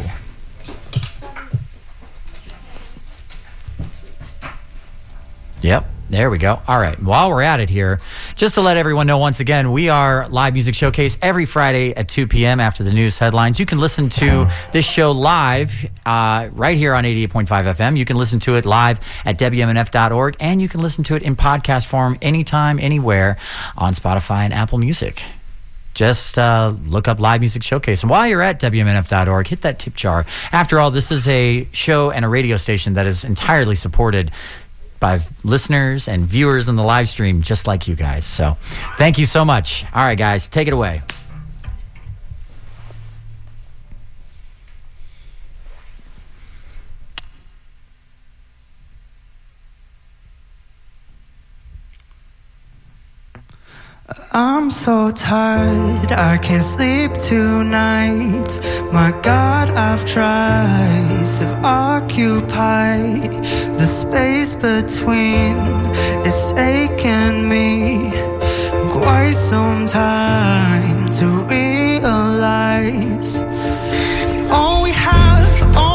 Yep. 5.62 5.95
There 6.08 6.30
we 6.30 6.38
go. 6.38 6.60
All 6.68 6.78
right. 6.78 7.00
While 7.02 7.30
we're 7.30 7.42
at 7.42 7.58
it 7.58 7.68
here, 7.68 7.98
just 8.36 8.54
to 8.54 8.60
let 8.60 8.76
everyone 8.76 9.08
know 9.08 9.18
once 9.18 9.40
again, 9.40 9.72
we 9.72 9.88
are 9.88 10.28
Live 10.28 10.52
Music 10.52 10.76
Showcase 10.76 11.18
every 11.20 11.46
Friday 11.46 11.96
at 11.96 12.08
2 12.08 12.28
p.m. 12.28 12.60
after 12.60 12.84
the 12.84 12.92
news 12.92 13.18
headlines. 13.18 13.58
You 13.58 13.66
can 13.66 13.78
listen 13.78 14.08
to 14.10 14.48
this 14.72 14.84
show 14.84 15.10
live 15.10 15.72
uh, 16.06 16.48
right 16.52 16.78
here 16.78 16.94
on 16.94 17.02
88.5 17.02 17.46
FM. 17.74 17.96
You 17.98 18.04
can 18.04 18.16
listen 18.16 18.38
to 18.40 18.54
it 18.54 18.64
live 18.64 19.00
at 19.24 19.36
WMNF.org, 19.36 20.36
and 20.38 20.62
you 20.62 20.68
can 20.68 20.80
listen 20.80 21.02
to 21.04 21.16
it 21.16 21.24
in 21.24 21.34
podcast 21.34 21.86
form 21.86 22.16
anytime, 22.22 22.78
anywhere 22.78 23.36
on 23.76 23.92
Spotify 23.92 24.44
and 24.44 24.54
Apple 24.54 24.78
Music. 24.78 25.24
just 25.94 26.38
uh, 26.38 26.72
look 26.86 27.08
up 27.08 27.18
Live 27.18 27.40
Music 27.40 27.64
Showcase. 27.64 28.02
And 28.02 28.10
while 28.10 28.28
you're 28.28 28.42
at 28.42 28.60
WMNF.org, 28.60 29.48
hit 29.48 29.62
that 29.62 29.80
tip 29.80 29.96
jar. 29.96 30.24
After 30.52 30.78
all, 30.78 30.92
this 30.92 31.10
is 31.10 31.26
a 31.26 31.66
show 31.72 32.12
and 32.12 32.24
a 32.24 32.28
radio 32.28 32.56
station 32.58 32.92
that 32.94 33.06
is 33.06 33.24
entirely 33.24 33.74
supported 33.74 34.30
by 35.00 35.20
listeners 35.44 36.08
and 36.08 36.26
viewers 36.26 36.68
in 36.68 36.76
the 36.76 36.82
live 36.82 37.08
stream, 37.08 37.42
just 37.42 37.66
like 37.66 37.86
you 37.88 37.94
guys. 37.94 38.24
So 38.24 38.56
thank 38.98 39.18
you 39.18 39.26
so 39.26 39.44
much. 39.44 39.84
All 39.94 40.04
right, 40.04 40.18
guys, 40.18 40.48
take 40.48 40.68
it 40.68 40.74
away. 40.74 41.02
I'm 54.08 54.70
so 54.70 55.10
tired, 55.10 56.12
I 56.12 56.38
can't 56.38 56.62
sleep 56.62 57.14
tonight. 57.14 58.60
My 58.92 59.10
God, 59.20 59.70
I've 59.70 60.04
tried 60.04 61.26
to 61.38 61.60
occupy 61.64 62.98
the 63.76 63.84
space 63.84 64.54
between. 64.54 65.56
It's 66.24 66.52
taken 66.52 67.48
me 67.48 68.12
quite 68.92 69.32
some 69.32 69.86
time 69.86 71.08
to 71.18 71.26
realize. 71.50 73.32
So 74.28 74.48
all 74.52 74.84
we 74.84 74.90
have, 74.92 75.76
all 75.76 75.85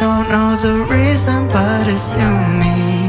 don't 0.00 0.30
know 0.30 0.56
the 0.56 0.82
reason, 0.86 1.46
but 1.48 1.86
it's 1.86 2.10
and 2.12 2.58
me. 2.58 2.99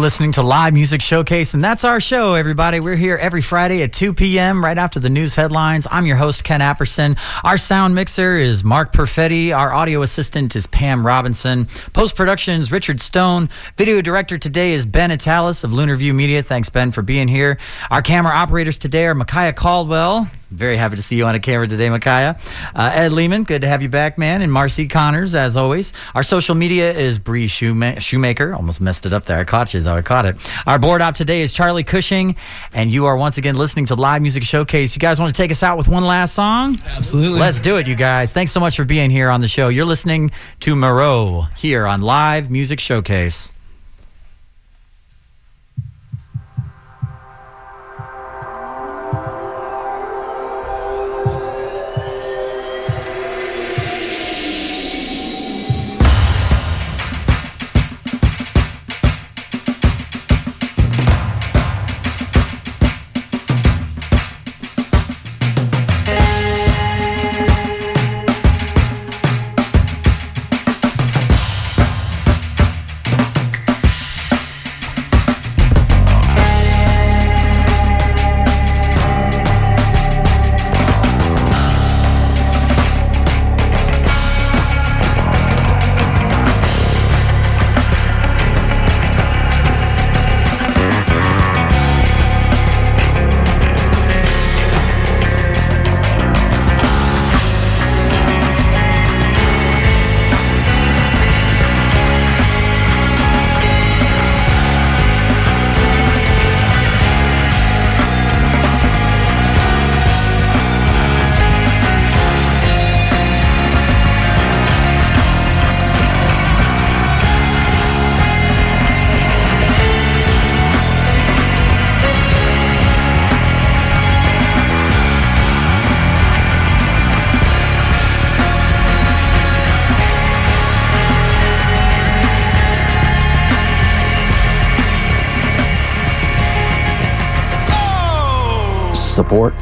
Listening 0.00 0.32
to 0.32 0.42
Live 0.42 0.72
Music 0.72 1.02
Showcase, 1.02 1.52
and 1.52 1.62
that's 1.62 1.84
our 1.84 2.00
show, 2.00 2.34
everybody. 2.34 2.80
We're 2.80 2.96
here 2.96 3.16
every 3.16 3.42
Friday 3.42 3.82
at 3.82 3.92
2 3.92 4.14
p.m., 4.14 4.64
right 4.64 4.78
after 4.78 4.98
the 4.98 5.10
news 5.10 5.34
headlines. 5.34 5.86
I'm 5.90 6.06
your 6.06 6.16
host, 6.16 6.42
Ken 6.42 6.60
Apperson. 6.60 7.18
Our 7.44 7.58
sound 7.58 7.94
mixer 7.94 8.36
is 8.36 8.64
Mark 8.64 8.92
Perfetti. 8.94 9.54
Our 9.54 9.72
audio 9.72 10.00
assistant 10.00 10.56
is 10.56 10.66
Pam 10.66 11.06
Robinson. 11.06 11.68
Post 11.92 12.16
productions, 12.16 12.72
Richard 12.72 13.00
Stone. 13.00 13.50
Video 13.76 14.00
director 14.00 14.38
today 14.38 14.72
is 14.72 14.86
Ben 14.86 15.10
Italis 15.10 15.64
of 15.64 15.72
Lunar 15.72 15.96
View 15.96 16.14
Media. 16.14 16.42
Thanks, 16.42 16.70
Ben, 16.70 16.92
for 16.92 17.02
being 17.02 17.28
here. 17.28 17.58
Our 17.90 18.00
camera 18.00 18.32
operators 18.34 18.78
today 18.78 19.04
are 19.04 19.14
Micaiah 19.14 19.52
Caldwell. 19.52 20.30
Very 20.50 20.76
happy 20.76 20.96
to 20.96 21.02
see 21.02 21.14
you 21.14 21.26
on 21.26 21.36
a 21.36 21.40
camera 21.40 21.68
today, 21.68 21.88
Micaiah. 21.90 22.36
Uh, 22.74 22.90
Ed 22.92 23.12
Lehman, 23.12 23.44
good 23.44 23.62
to 23.62 23.68
have 23.68 23.82
you 23.82 23.88
back, 23.88 24.18
man. 24.18 24.42
And 24.42 24.52
Marcy 24.52 24.88
Connors, 24.88 25.32
as 25.36 25.56
always. 25.56 25.92
Our 26.12 26.24
social 26.24 26.56
media 26.56 26.92
is 26.92 27.20
Bree 27.20 27.46
Shoema- 27.46 28.00
Shoemaker. 28.00 28.52
Almost 28.54 28.80
messed 28.80 29.06
it 29.06 29.12
up 29.12 29.26
there. 29.26 29.38
I 29.38 29.44
caught 29.44 29.72
you, 29.74 29.80
though. 29.80 29.89
I 29.94 30.02
caught 30.02 30.26
it. 30.26 30.36
Our 30.66 30.78
board 30.78 31.02
op 31.02 31.14
today 31.14 31.42
is 31.42 31.52
Charlie 31.52 31.84
Cushing. 31.84 32.36
And 32.72 32.92
you 32.92 33.06
are 33.06 33.16
once 33.16 33.38
again 33.38 33.56
listening 33.56 33.86
to 33.86 33.94
Live 33.94 34.22
Music 34.22 34.42
Showcase. 34.42 34.94
You 34.94 35.00
guys 35.00 35.20
want 35.20 35.34
to 35.34 35.42
take 35.42 35.50
us 35.50 35.62
out 35.62 35.78
with 35.78 35.88
one 35.88 36.04
last 36.04 36.34
song? 36.34 36.78
Absolutely. 36.86 37.38
Let's 37.38 37.60
do 37.60 37.76
it, 37.76 37.86
you 37.86 37.94
guys. 37.94 38.32
Thanks 38.32 38.52
so 38.52 38.60
much 38.60 38.76
for 38.76 38.84
being 38.84 39.10
here 39.10 39.30
on 39.30 39.40
the 39.40 39.48
show. 39.48 39.68
You're 39.68 39.84
listening 39.84 40.30
to 40.60 40.74
Moreau 40.76 41.46
here 41.56 41.86
on 41.86 42.02
Live 42.02 42.50
Music 42.50 42.80
Showcase. 42.80 43.50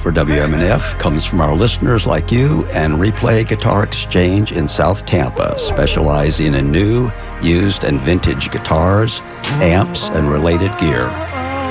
For 0.08 0.24
WMNF 0.24 0.98
comes 0.98 1.22
from 1.22 1.42
our 1.42 1.54
listeners 1.54 2.06
like 2.06 2.32
you 2.32 2.64
and 2.68 2.94
Replay 2.94 3.46
Guitar 3.46 3.84
Exchange 3.84 4.52
in 4.52 4.66
South 4.66 5.04
Tampa, 5.04 5.58
specializing 5.58 6.54
in 6.54 6.72
new, 6.72 7.10
used, 7.42 7.84
and 7.84 8.00
vintage 8.00 8.50
guitars, 8.50 9.20
amps, 9.60 10.08
and 10.08 10.30
related 10.30 10.70
gear. 10.78 11.04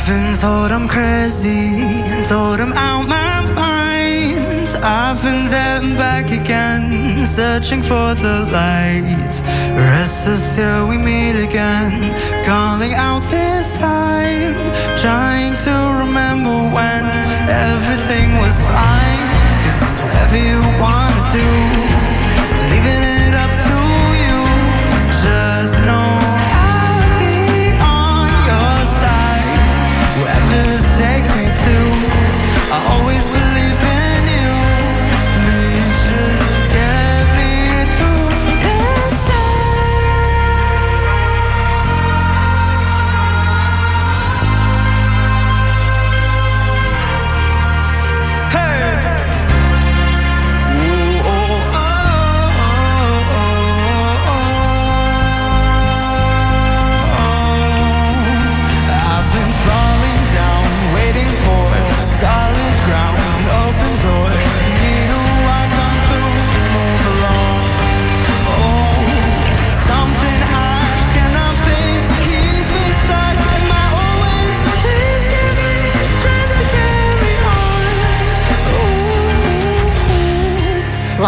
been 0.09 0.35
told 0.35 0.73
I'm 0.73 0.89
crazy 0.89 1.83
and 2.11 2.25
told 2.25 2.61
I'm 2.61 2.73
out 2.73 3.07
my 3.07 3.43
mind. 3.53 4.69
I've 4.83 5.23
been 5.23 5.51
there 5.51 5.83
and 5.83 5.99
back 5.99 6.31
again, 6.31 7.27
searching 7.27 7.83
for 7.83 8.15
the 8.15 8.49
light. 8.51 9.35
Restless 9.77 10.55
till 10.55 10.89
we 10.89 10.97
meet 10.97 11.37
again, 11.37 12.15
calling 12.47 12.95
out 12.95 13.23
this 13.31 13.77
time, 13.77 14.55
trying 14.97 15.55
to 15.67 15.75
remember 16.03 16.57
when 16.77 17.05
everything 17.69 18.29
was 18.45 18.57
fine. 18.63 19.29
Cause 19.63 19.79
it's 19.87 19.99
whatever 20.05 20.39
you 20.51 20.61
wanna 20.81 21.25
do, 21.37 21.49
leaving 22.71 23.03
it 23.27 23.35
up 23.45 23.53
to 23.67 23.79
you. 24.25 24.37
Just 25.23 25.85
know. 25.85 26.08
always 32.89 33.48